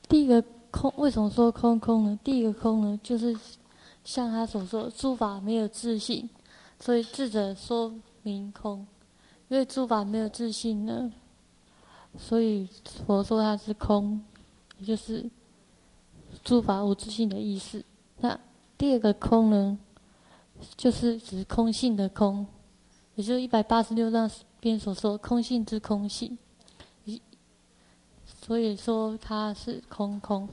[0.09, 0.41] 第一个
[0.71, 2.19] 空为什么说空空呢？
[2.23, 3.37] 第一个空呢，就是
[4.05, 6.31] 像他所说，诸法没有自性，
[6.79, 7.93] 所以智者说
[8.23, 8.87] 明空。
[9.49, 11.13] 因为诸法没有自性呢，
[12.17, 12.69] 所以
[13.05, 14.25] 佛说它是空，
[14.79, 15.29] 也就是
[16.45, 17.85] 诸法无自性的意思。
[18.21, 18.39] 那
[18.77, 19.77] 第二个空呢，
[20.77, 22.47] 就是指空性的空，
[23.15, 26.37] 也就是一百八十六章边所说空性之空性，
[28.25, 30.49] 所以说它是空空。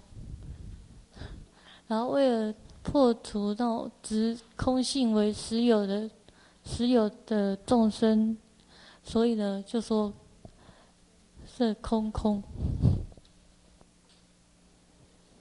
[1.87, 6.09] 然后为了破除那种执空性为实有的
[6.63, 8.37] 实有的众生。
[9.07, 10.11] 所以呢，就说
[11.45, 12.41] 是空空。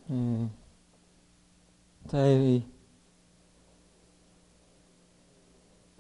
[0.09, 0.50] 嗯，
[2.07, 2.61] 在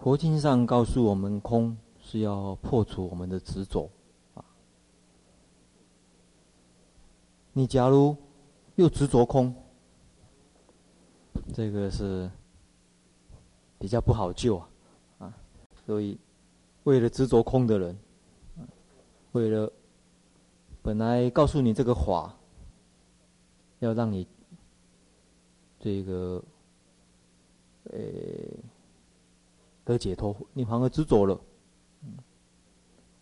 [0.04, 3.90] 佛经上告诉我们，空是要破除我们的执着
[4.34, 4.44] 啊。
[7.54, 8.14] 你假如
[8.74, 9.54] 又执着空，
[11.54, 12.30] 这个是
[13.78, 14.68] 比较不好救啊，
[15.20, 15.34] 啊，
[15.86, 16.18] 所以。
[16.82, 17.98] 为了执着空的人，
[19.32, 19.72] 为了
[20.82, 22.36] 本来告诉你这个法，
[23.78, 24.28] 要让你
[25.80, 26.44] 这个
[27.84, 27.98] 呃
[29.84, 31.40] 得解脱，你反而执着了，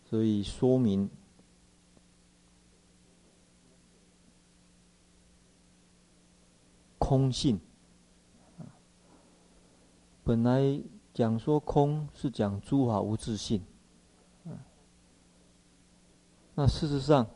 [0.05, 1.09] 所以说明
[6.97, 7.59] 空性，
[10.23, 10.81] 本来。
[11.13, 13.63] 讲说空是讲诸法无自性，
[16.55, 17.27] 那事实上，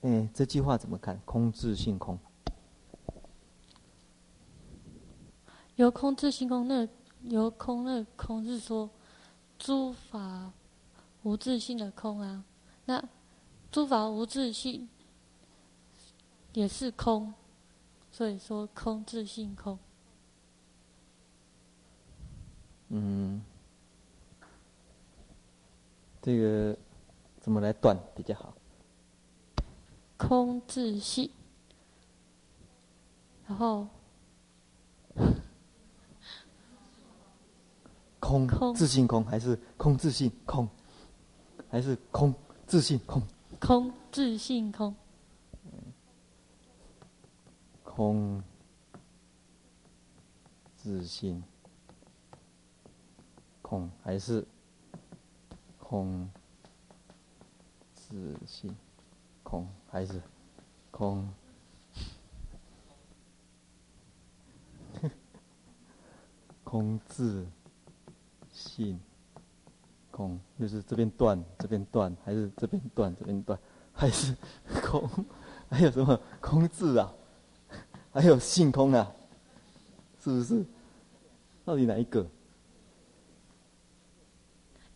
[0.00, 1.20] 哎，这句话怎么看？
[1.26, 2.18] 空自性空，
[5.76, 6.88] 有空自性空，那
[7.24, 8.90] 由空那空是说
[9.58, 10.52] 诸法
[11.22, 12.44] 无自性的空啊，
[12.84, 13.02] 那
[13.70, 14.88] 诸法无自性
[16.52, 17.32] 也是空，
[18.10, 19.78] 所以说空自性空。
[22.88, 23.42] 嗯，
[26.20, 26.76] 这个
[27.40, 28.52] 怎么来断比较好？
[30.18, 31.30] 空自性，
[33.46, 33.88] 然后
[38.22, 40.68] 空自信空，还是空自信空，
[41.68, 42.32] 还是空
[42.68, 43.20] 自信空？
[43.58, 44.94] 空自信空，
[47.82, 48.40] 空
[50.76, 51.42] 自信。
[53.60, 54.46] 空还是
[55.80, 56.30] 空
[57.94, 58.72] 自信？
[59.42, 60.22] 空还是
[60.92, 61.28] 空？
[66.62, 67.46] 空自
[68.52, 69.00] 性
[70.10, 73.58] 空，就是这边断，这边断，还是这边断，这边断，
[73.92, 74.36] 还是
[74.84, 75.08] 空？
[75.68, 77.12] 还有什么空字啊？
[78.12, 79.10] 还有性空啊？
[80.20, 80.64] 是不是？
[81.64, 82.26] 到底哪一个？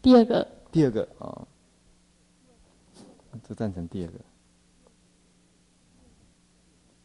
[0.02, 0.46] 第二个。
[0.70, 1.48] 第二个啊、哦，
[3.42, 4.18] 这赞成第二个。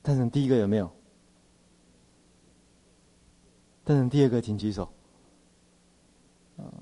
[0.03, 0.91] 赞成第一个有没有？
[3.85, 4.91] 赞成第二个请举手。
[6.57, 6.73] 啊、哦，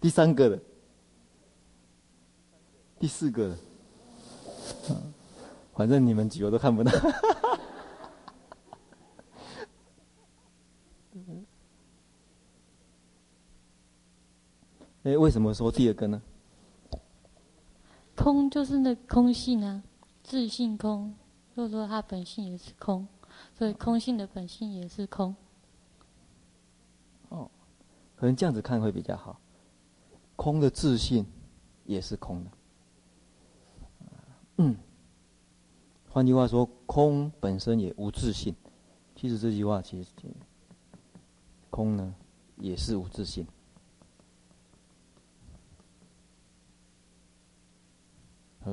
[0.00, 0.58] 第三个的，
[2.98, 3.54] 第四个的，
[4.94, 4.96] 啊，
[5.74, 6.90] 反正你们几个都看不到。
[15.02, 16.20] 哎，为什么说第二个呢？
[18.16, 19.82] 空就是那空性啊，
[20.22, 21.14] 自性空，
[21.56, 23.08] 就是说它本性也是空，
[23.56, 25.34] 所以空性的本性也是空。
[27.30, 27.50] 哦，
[28.16, 29.40] 可能这样子看会比较好。
[30.40, 31.26] 空的自信
[31.84, 32.50] 也是空的。
[34.56, 34.74] 嗯，
[36.08, 38.56] 换句话说，空本身也无自信。
[39.14, 40.08] 其实这句话其实，
[41.68, 42.14] 空呢
[42.56, 43.46] 也是无自性。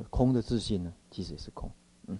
[0.08, 1.70] 空的自信呢，其实也是空，
[2.06, 2.18] 嗯，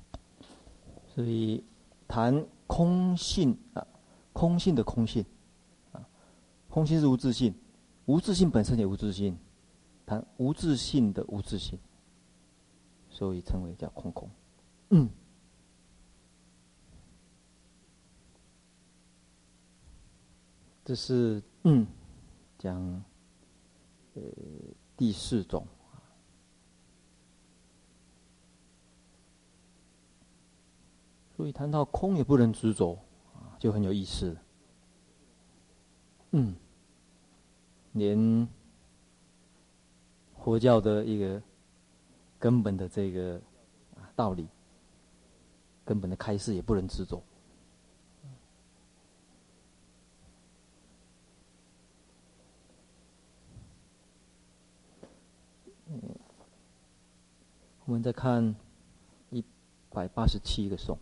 [1.15, 1.65] 所以
[2.07, 3.87] 谈空性啊，
[4.35, 5.25] 空性的空性
[5.93, 6.07] 啊，
[6.69, 7.55] 空性是无自信，
[8.09, 9.37] 无自信本身也无自信，
[10.07, 11.79] 谈无自信的无自信，
[13.11, 14.31] 所以称为叫空空，
[14.89, 15.11] 嗯，
[20.87, 21.87] 这是嗯
[22.59, 22.81] 讲
[24.15, 24.23] 呃
[24.97, 25.67] 第四种。
[31.37, 32.99] 所以谈到空也不能执着，
[33.35, 34.35] 啊，就很有意思。
[36.31, 36.57] 嗯，
[37.99, 38.49] 连
[40.37, 41.43] 佛教的一个
[42.39, 43.41] 根本的这个
[44.15, 44.47] 道理，
[45.85, 47.23] 根本的开示也不能执着。
[57.85, 58.55] 我们再看
[59.31, 59.43] 一
[59.91, 60.99] 百八十七个颂。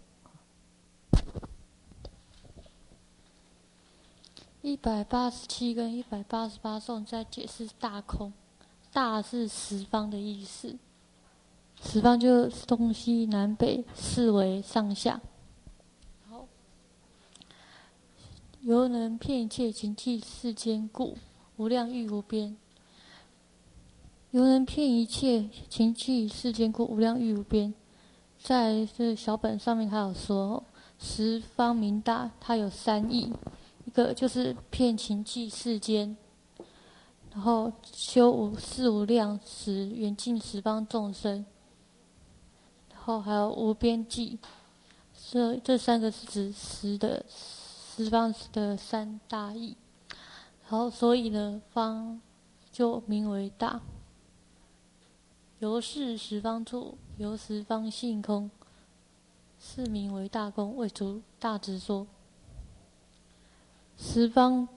[4.67, 8.33] 一百八十七跟一百八十八颂在解释大空，
[8.93, 10.77] 大是十方的意思，
[11.81, 15.21] 十方就是东西南北四维上下。
[16.29, 16.49] 好，
[18.63, 21.17] 犹能遍一切情器世间故，
[21.59, 22.57] 无量欲无边。
[24.33, 27.73] 犹能骗一切情器世间故，无量欲无边。
[28.43, 30.65] 在这小本上面，他有说
[30.99, 33.33] 十方名大，它有三义。
[33.87, 36.17] 一个就是遍情记世间，
[37.33, 41.47] 然后修无四无量时缘尽十方众生，
[42.91, 44.39] 然后还有无边际，
[45.31, 49.77] 这这三个是指十的十方的三大义，
[50.63, 52.21] 然后所以呢，方
[52.73, 53.81] 就名为大。
[55.61, 58.51] 由是十方处，由十方性空，
[59.61, 62.07] 是名为大空，为诸大直说。
[63.97, 64.69] 十方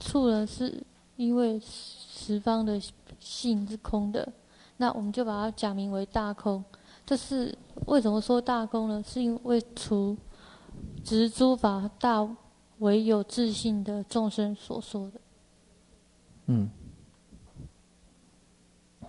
[0.00, 0.82] 处呢，是
[1.16, 2.80] 因为十方的
[3.20, 4.32] 性是空的，
[4.78, 6.64] 那我们就把它讲名为大空。
[7.04, 7.56] 这是
[7.86, 9.02] 为什么说大空呢？
[9.06, 10.16] 是因为除
[11.04, 12.26] 执诸法大
[12.78, 15.20] 唯有自性的众生所说的。
[16.46, 16.70] 嗯，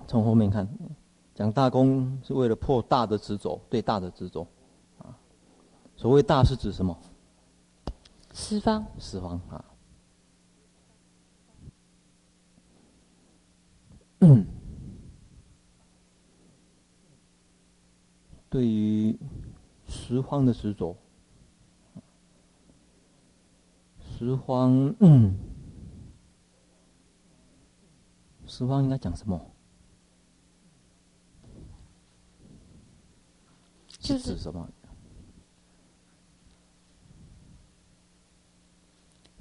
[0.07, 0.67] 从后面看，
[1.33, 4.45] 讲大空是为了破大的执着，对大的执着。
[4.99, 5.15] 啊，
[5.95, 6.95] 所谓大是指什么？
[8.33, 9.63] 十方，十方啊。
[14.21, 14.45] 嗯，
[18.49, 19.17] 对于
[19.87, 20.97] 十方的执着，
[23.99, 25.37] 十方，嗯，
[28.47, 29.39] 十方应该讲什么？
[33.99, 34.69] 就是指什么？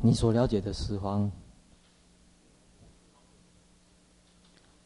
[0.05, 1.30] 你所了解的十方，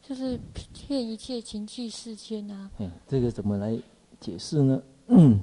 [0.01, 0.39] 就是
[0.73, 2.69] 骗一切情器世间啊。
[2.77, 3.77] 哎，这个怎么来
[4.19, 4.81] 解释呢？
[5.07, 5.39] 嗯，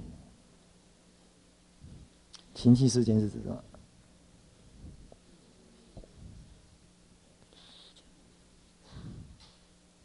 [2.55, 3.65] 情器世间是指什么？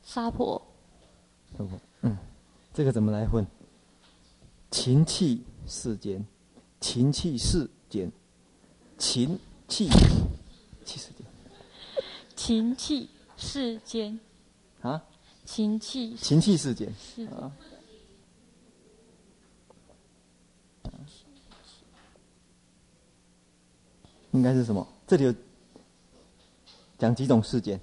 [0.01, 0.59] 娑婆。
[1.55, 1.79] 娑婆。
[2.01, 2.17] 嗯，
[2.73, 3.45] 这个怎么来分？
[4.71, 6.25] 情器世间，
[6.79, 8.11] 情器世间，
[8.97, 9.39] 情
[9.69, 9.87] 气
[10.83, 11.25] 气世间，
[12.35, 14.19] 情气世间
[14.81, 15.01] 啊，
[15.45, 17.51] 情气情气世间是啊。
[24.31, 24.87] 应该是什么？
[25.07, 25.33] 这里有
[26.99, 27.79] 讲几种世间？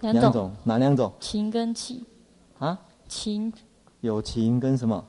[0.00, 1.12] 两种，种，哪两种？
[1.20, 2.02] 情跟气。
[2.58, 2.80] 啊？
[3.08, 3.52] 情。
[4.00, 5.06] 有情跟什么？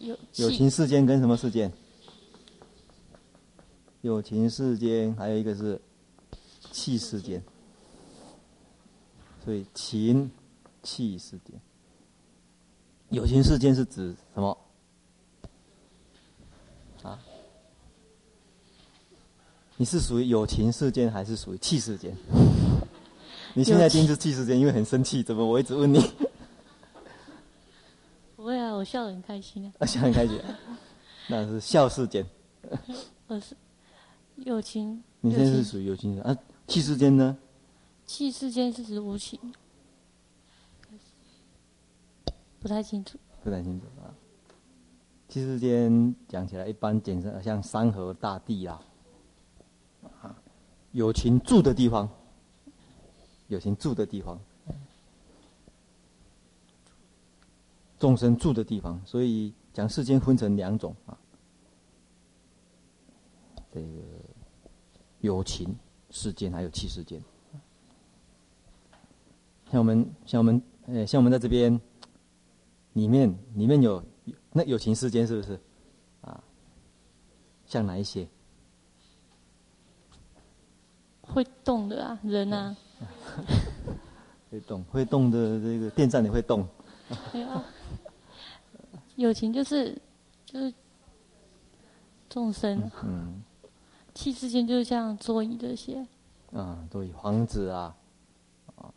[0.00, 0.16] 有。
[0.34, 1.72] 有情世间跟什么世间？
[4.02, 5.80] 有情世间，还有一个是
[6.70, 7.42] 气世间。
[9.44, 10.30] 所以情、
[10.82, 11.60] 气世间。
[13.10, 14.58] 有情世间是指什么？
[17.02, 17.18] 啊？
[19.76, 22.14] 你是属于有情世间还是属于气世间？
[23.54, 26.00] 你现在听是气世间，因为很生气，怎么我一直问你？
[28.36, 29.72] 不会啊，我笑得很开心啊。
[29.86, 30.38] 笑很开心，
[31.28, 32.24] 那是笑世间。
[33.26, 33.56] 我是
[34.44, 35.02] 有情。
[35.20, 36.36] 你现在是属于有情啊？
[36.66, 37.36] 气世间呢？
[38.06, 39.38] 气世间是指无情。
[42.60, 43.18] 不太清楚。
[43.42, 44.14] 不太清楚啊。
[45.28, 48.80] 气世间讲起来，一般简称像山河大地啦。
[50.92, 52.08] 有情住的地方，
[53.48, 54.40] 有情住的地方，
[57.98, 61.16] 众生住的地方，所以讲世间分成两种啊。
[63.70, 63.86] 这个
[65.20, 65.76] 有情
[66.10, 67.22] 世间还有气世间。
[69.70, 71.78] 像我们，像我们，呃，像我们在这边，
[72.94, 74.02] 里面里面有
[74.52, 75.60] 那友情世间是不是？
[76.22, 76.42] 啊，
[77.66, 78.26] 像哪一些？
[81.20, 82.74] 会动的啊，人啊，
[84.50, 86.66] 会动会动的这个电站也会动。
[87.34, 87.62] 哎呀，
[89.16, 90.00] 有情就是
[90.46, 90.72] 就是
[92.30, 92.90] 众生。
[93.04, 93.42] 嗯。
[94.18, 96.04] 气世间就是像座椅这些。
[96.52, 97.94] 啊，座椅、房子啊，
[98.74, 98.92] 啊，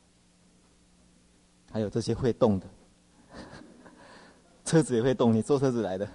[1.72, 2.66] 还有这些会动的，
[4.66, 6.10] 车子也会动，你坐车子来的。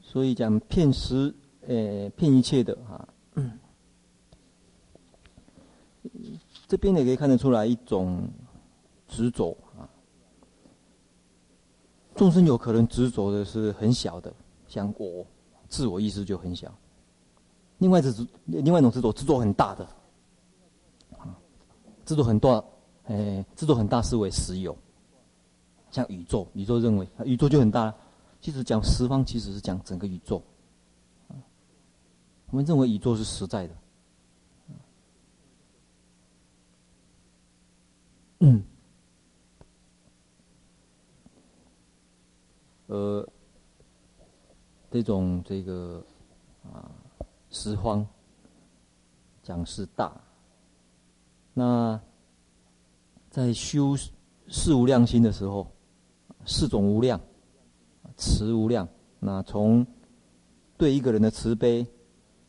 [0.00, 1.34] 所以讲遍识。
[1.66, 3.06] 呃，骗一切的啊，
[6.66, 8.26] 这边也可以看得出来一种
[9.06, 9.54] 执着。
[12.18, 14.34] 众生有可能执着的是很小的，
[14.66, 15.24] 像我
[15.68, 16.76] 自我意识就很小。
[17.78, 19.84] 另外一种另外一种执着，执着很大的，
[21.16, 21.38] 啊，
[22.04, 22.62] 执着很大，
[23.04, 24.76] 哎，执着很大是为实有，
[25.92, 27.94] 像宇宙，宇宙认为宇宙就很大。
[28.40, 30.42] 其实讲十方，其实是讲整个宇宙。
[32.50, 33.74] 我们认为宇宙是实在的，
[38.40, 38.64] 嗯，
[42.88, 43.26] 呃，
[44.90, 46.04] 这种这个
[46.64, 46.90] 啊，
[47.50, 48.06] 十方
[49.42, 50.20] 讲是大，
[51.54, 51.98] 那
[53.30, 53.96] 在修
[54.48, 55.66] 四无量心的时候，
[56.44, 57.18] 四种无量，
[58.16, 58.86] 慈无量，
[59.18, 59.86] 那从
[60.76, 61.86] 对一个人的慈悲。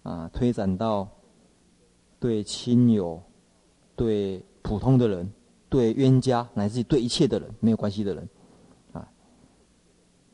[0.02, 1.08] 啊，推展到
[2.22, 3.22] 对亲友、
[3.98, 5.30] 对普通的人、
[5.68, 8.28] 对冤家，乃至于对一切的人没有关系的人，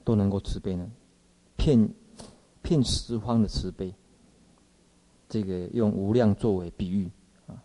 [0.05, 0.89] 都能够慈悲呢，
[1.57, 1.89] 骗
[2.61, 3.93] 骗十方的慈悲。
[5.27, 7.09] 这个用无量作为比喻
[7.47, 7.61] 啊，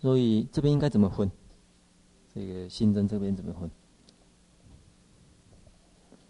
[0.00, 1.30] 所以这边应该怎么分？
[2.34, 3.70] 这个新增这边怎么分？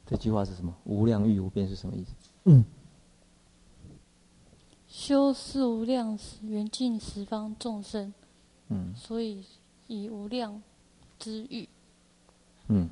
[0.07, 0.77] 这句话是什么？
[0.85, 2.13] 无量欲无边是什么意思？
[2.45, 2.65] 嗯。
[4.87, 8.13] 修是无量时，缘尽十方众生。
[8.69, 8.93] 嗯。
[8.95, 9.45] 所以
[9.87, 10.63] 以无量
[11.19, 11.69] 之欲。
[12.69, 12.91] 嗯。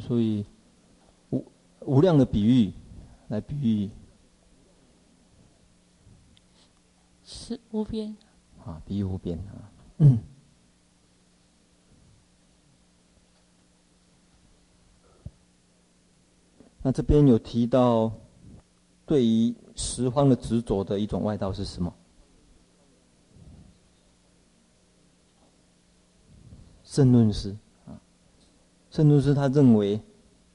[0.00, 0.44] 所以
[1.30, 1.44] 无
[1.80, 2.72] 无量的比喻
[3.28, 3.90] 来比喻
[7.24, 8.16] 是无边。
[8.64, 9.70] 啊，比喻无边啊。
[9.98, 10.18] 嗯。
[16.82, 18.12] 那这边有提到，
[19.04, 21.92] 对于十方的执着的一种外道是什么？
[26.84, 27.54] 圣论师
[28.98, 30.00] 啊，胜论师他认为，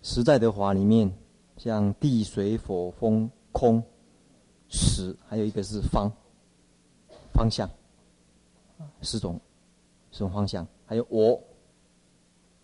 [0.01, 1.09] 实在的法里面，
[1.55, 3.81] 像地水火风空、
[4.67, 6.11] 实，还有一个是方，
[7.33, 7.69] 方向，
[9.01, 9.39] 四种，
[10.11, 11.41] 四种方向，还有我、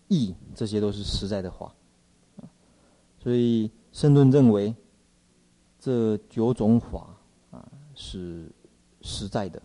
[0.08, 1.74] 意，这些都是实在的法。
[3.22, 4.74] 所以，圣论认为
[5.78, 7.16] 这九种法
[7.50, 8.52] 啊是
[9.00, 9.62] 实在的。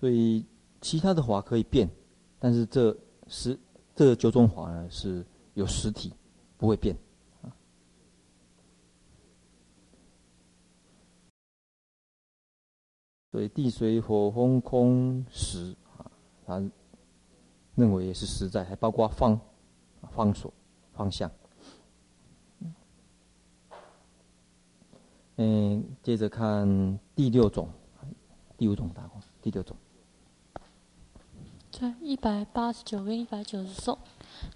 [0.00, 0.46] 所以
[0.80, 1.86] 其他的法可以变，
[2.38, 2.96] 但是这
[3.28, 3.58] 十
[3.94, 5.22] 这九种法呢是
[5.52, 6.10] 有实体，
[6.56, 6.96] 不会变。
[13.30, 16.10] 所以地水火风空实啊，
[16.44, 16.70] 他
[17.74, 19.38] 认为也是实在，还包括方
[20.10, 20.52] 方所
[20.94, 21.30] 方向。
[25.36, 27.68] 嗯，接着看第六种，
[28.56, 29.76] 第五种大观，第六种。
[31.80, 33.96] 在一百八十九跟一百九十颂，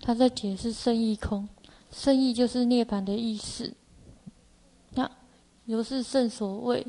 [0.02, 1.48] 他在解释圣意空，
[1.90, 3.72] 圣意就是涅槃的意思。
[4.90, 5.10] 那
[5.64, 6.86] 由是圣所谓。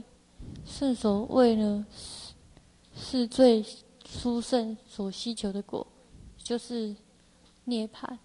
[0.66, 1.86] 圣所谓呢，
[2.94, 3.66] 是是最
[4.06, 5.88] 殊胜所希求的果，
[6.38, 6.94] 就是
[7.64, 8.18] 涅槃。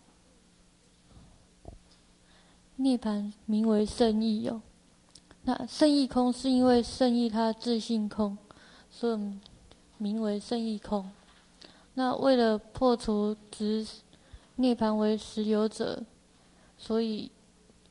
[2.74, 4.61] 涅槃名为圣义哟。
[5.44, 8.36] 那圣意空是因为圣意它自性空，
[8.90, 9.38] 所以
[9.96, 11.08] 名为圣意空。
[12.01, 13.86] 那为了破除执
[14.57, 16.03] 涅槃为实有者，
[16.78, 17.30] 所以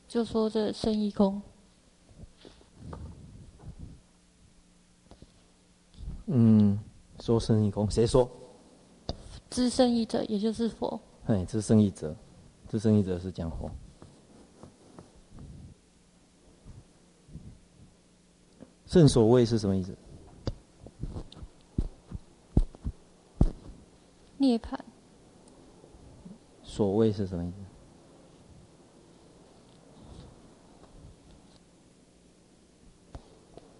[0.08, 1.40] 就说这圣义空。
[6.26, 6.76] 嗯，
[7.20, 8.28] 说生义空，谁说？
[9.48, 11.00] 知生义者，也就是佛。
[11.26, 12.12] 哎，知生义者，
[12.68, 13.70] 知生义者是讲佛。
[18.86, 19.96] 圣所谓是什么意思？
[24.50, 24.76] 涅槃。
[26.64, 27.56] 所谓是什么意思？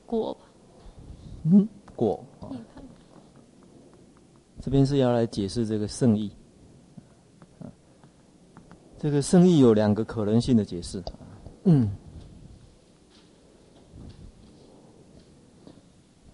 [0.07, 0.37] 果。
[1.43, 2.25] 嗯，果。
[4.61, 6.31] 这边是要来解释这个圣意，
[8.97, 11.03] 这个圣意有两个可能性的解释。
[11.65, 11.91] 嗯，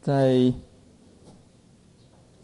[0.03, 0.53] 在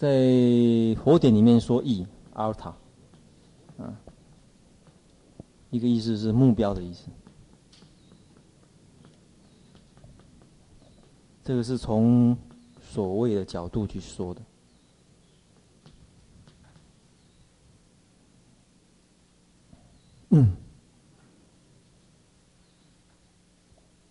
[0.02, 2.76] 在佛典里面说义，阿尔塔，
[3.78, 3.96] 啊，
[5.70, 7.06] 一个意思是目标的意思。
[11.44, 12.36] 这个是从
[12.80, 14.42] 所谓的角度去说的。
[20.30, 20.56] 嗯，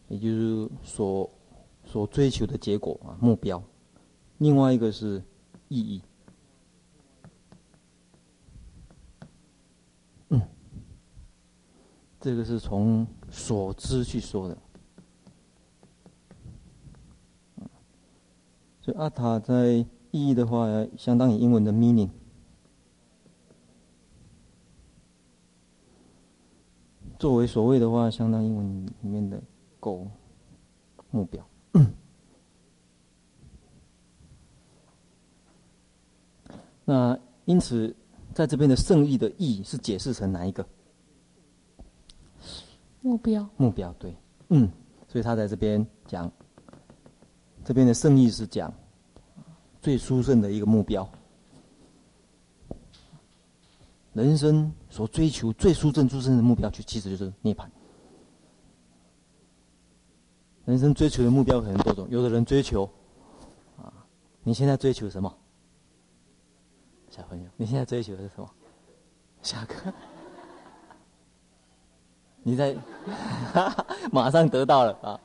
[0.08, 1.30] 也就是所
[1.84, 3.62] 所追求的结果啊，目标。
[4.38, 5.22] 另外一个是
[5.72, 6.04] 意义。
[10.28, 10.42] 嗯，
[12.20, 14.58] 这个是从所知去说的。
[18.82, 20.68] 所以阿塔在意义的话，
[20.98, 22.10] 相当于英文的 meaning。
[27.18, 29.42] 作为所谓的话，相当于英文里面的
[29.80, 30.10] goal
[31.12, 31.48] 目标。
[36.86, 37.96] 那因此，
[38.34, 40.66] 在这边的圣意的义是解释成哪一个？
[43.02, 43.48] 目标。
[43.58, 44.16] 目标对，
[44.50, 44.70] 嗯，
[45.08, 46.32] 所以他在这边讲，
[47.64, 48.74] 这边的圣意是讲
[49.82, 51.08] 最殊胜的一个目标。
[54.14, 57.66] 人生所追求最殊胜、殊胜的目标，就其实就是涅槃。
[60.66, 62.88] 人生追求的目标有很多种，有的人追求，
[63.78, 63.92] 啊，
[64.44, 65.34] 你现在追求什么？
[67.12, 68.50] 小朋友，你现在追求的是什么？
[69.44, 69.94] 下课，
[72.42, 72.74] 你在，
[74.14, 75.20] 马上得到了啊，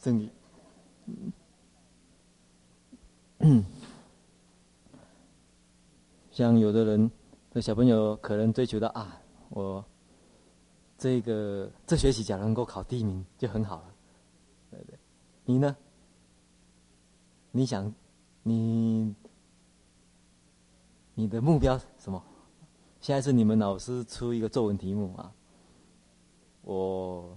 [0.00, 0.32] 胜利，
[3.40, 3.64] 嗯。
[6.32, 7.10] 像有的人，
[7.50, 9.20] 这小朋友可能追求到啊，
[9.50, 9.84] 我
[10.96, 14.78] 这个这学期假如能够考第一名就很好了，
[15.44, 15.76] 你呢？
[17.50, 17.92] 你想，
[18.48, 19.14] 你
[21.14, 22.22] 你的目标什么？
[23.00, 25.32] 现在是你们老师出一个作文题目啊，
[26.62, 27.36] 我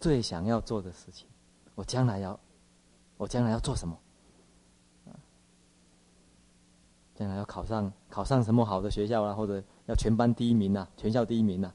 [0.00, 1.28] 最想要做的事情，
[1.74, 2.38] 我将来要，
[3.16, 3.98] 我将来要做什么？
[7.14, 11.72] 将来要考上考上什么好的学校啊，或者要全班第一名啊，全校第一名啊。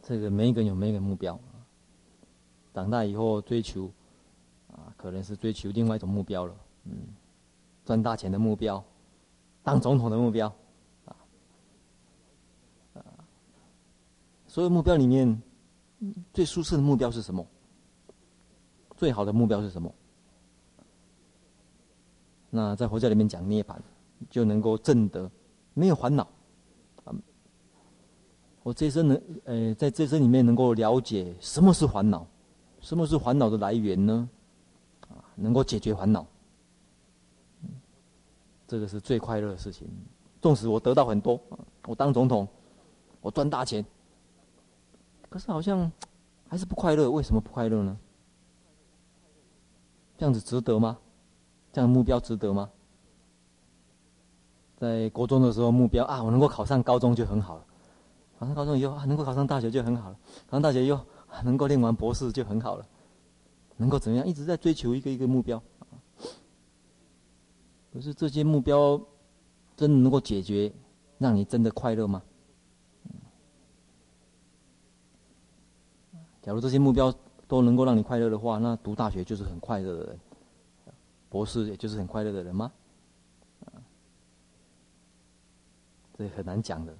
[0.00, 1.38] 这个每一个有每一个目标。
[2.72, 3.90] 长大以后追求，
[5.00, 6.54] 可能是追求另外一种目标了。
[6.84, 6.92] 嗯，
[7.86, 8.84] 赚大钱的目标，
[9.62, 10.46] 当总统的目标，
[11.06, 11.16] 啊，
[14.46, 15.40] 所有目标里面，
[16.34, 17.46] 最舒适的目标是什么？
[18.94, 19.90] 最好的目标是什么？
[22.50, 23.78] 那在佛教里面讲涅槃，
[24.28, 25.30] 就能够证得
[25.72, 26.28] 没有烦恼。
[27.04, 27.14] 啊，
[28.62, 32.26] 我这生能，呃，在这生里面能够了解什么是烦恼，
[32.80, 34.28] 什么是烦恼的来源呢？
[35.40, 36.26] 能够解决烦恼，
[38.68, 39.88] 这个是最快乐的事情。
[40.40, 41.40] 纵使我得到很多，
[41.86, 42.46] 我当总统，
[43.20, 43.84] 我赚大钱，
[45.28, 45.90] 可是好像
[46.48, 47.10] 还是不快乐。
[47.10, 47.96] 为什么不快乐呢？
[50.16, 50.98] 这样子值得吗？
[51.72, 52.70] 这样的目标值得吗？
[54.76, 57.64] 在国中的时候，目标啊，我能够考上高中就很好了。
[58.38, 60.16] 考上高中以后啊，能够考上大学就很好了。
[60.46, 61.04] 考上大学以后，
[61.44, 62.86] 能够念完博士就很好了。
[63.80, 64.26] 能够怎么样？
[64.26, 65.60] 一直在追求一个一个目标。
[67.90, 69.00] 可是这些目标
[69.74, 70.70] 真的能够解决，
[71.16, 72.22] 让你真的快乐吗？
[76.42, 77.12] 假如这些目标
[77.48, 80.20] 都能够让你快乐的话，那读大学就是很快乐的人，
[81.30, 82.70] 博士也就是很快乐的人吗？
[86.18, 86.94] 这很难讲的。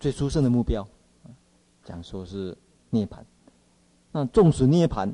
[0.00, 0.86] 最殊胜的目标，
[1.84, 2.56] 讲说是
[2.90, 3.22] 涅槃。
[4.10, 5.12] 那纵使涅槃，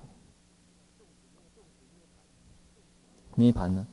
[3.34, 3.86] 涅槃呢？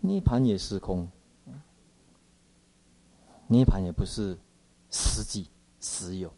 [0.00, 1.08] 涅槃也是空，
[3.48, 4.38] 涅槃也不是
[4.90, 5.48] 实际
[5.80, 6.32] 实有。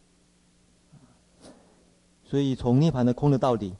[2.23, 3.75] 所以从涅槃的空的道理，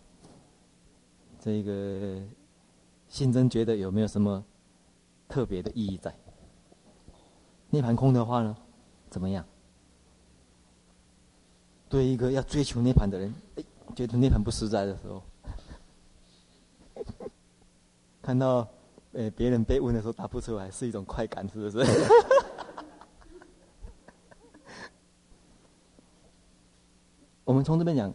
[1.39, 2.21] 这个
[3.07, 4.43] 信真觉得有没有什么
[5.27, 6.15] 特别的意义在？
[7.71, 8.55] 涅槃空的话呢，
[9.09, 9.45] 怎么样？
[11.87, 13.63] 对一个要追求涅槃的人，哎，
[13.99, 15.21] 觉得涅槃不实在的时候，
[18.23, 18.65] 看到
[19.11, 21.79] 呃别人被问的时候答不出来，是一种快感，是不是？
[27.43, 28.13] 我们从这边讲，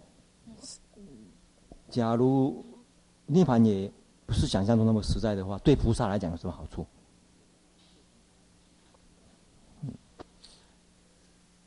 [1.91, 2.65] 假如
[3.27, 3.93] 涅槃也
[4.25, 6.87] 不是想象中那么实在的话，对菩萨来讲有什么好处？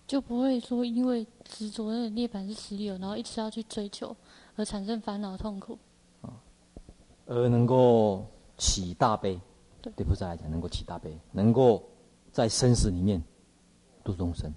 [0.08, 4.16] 就不会说因为执着那个涅槃是实有，然后一直要去追求，
[4.56, 5.78] 而产生烦恼痛苦。
[7.26, 8.26] 而能够
[8.58, 9.38] 起大悲，
[9.82, 11.84] 对菩萨来讲，能够起大悲，能够
[12.32, 13.22] 在生死里面
[14.02, 14.50] 度众生，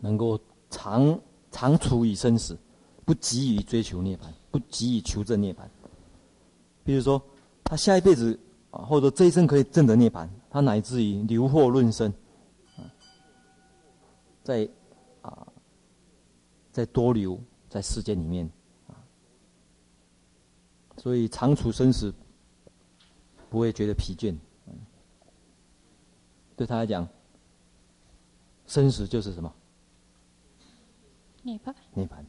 [0.00, 0.36] 能够
[0.68, 1.16] 长
[1.52, 2.58] 长处于生死，
[3.04, 5.58] 不急于追求涅槃，不急于求证涅槃。
[6.82, 7.22] 比如说，
[7.62, 8.36] 他下一辈子
[8.72, 12.12] 啊，或者这一生可以证得涅槃，他乃至于留祸论生。
[14.44, 14.68] 在
[15.22, 15.48] 啊，
[16.70, 18.48] 在多留在世界里面
[18.86, 18.94] 啊，
[20.98, 22.14] 所以长处生死
[23.50, 24.36] 不会觉得疲倦。
[26.56, 27.08] 对他来讲，
[28.66, 29.52] 生死就是什么？
[31.42, 31.74] 涅槃。
[31.94, 32.22] 涅槃。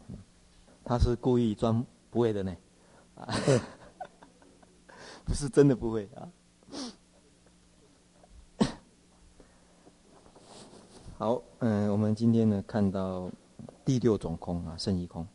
[0.84, 2.56] 他是故意装不会的呢，
[3.16, 3.28] 啊，
[5.26, 6.32] 不是真的不会啊。
[11.18, 13.32] 好，嗯，我们今天呢看到
[13.86, 15.26] 第六种空啊，胜义空。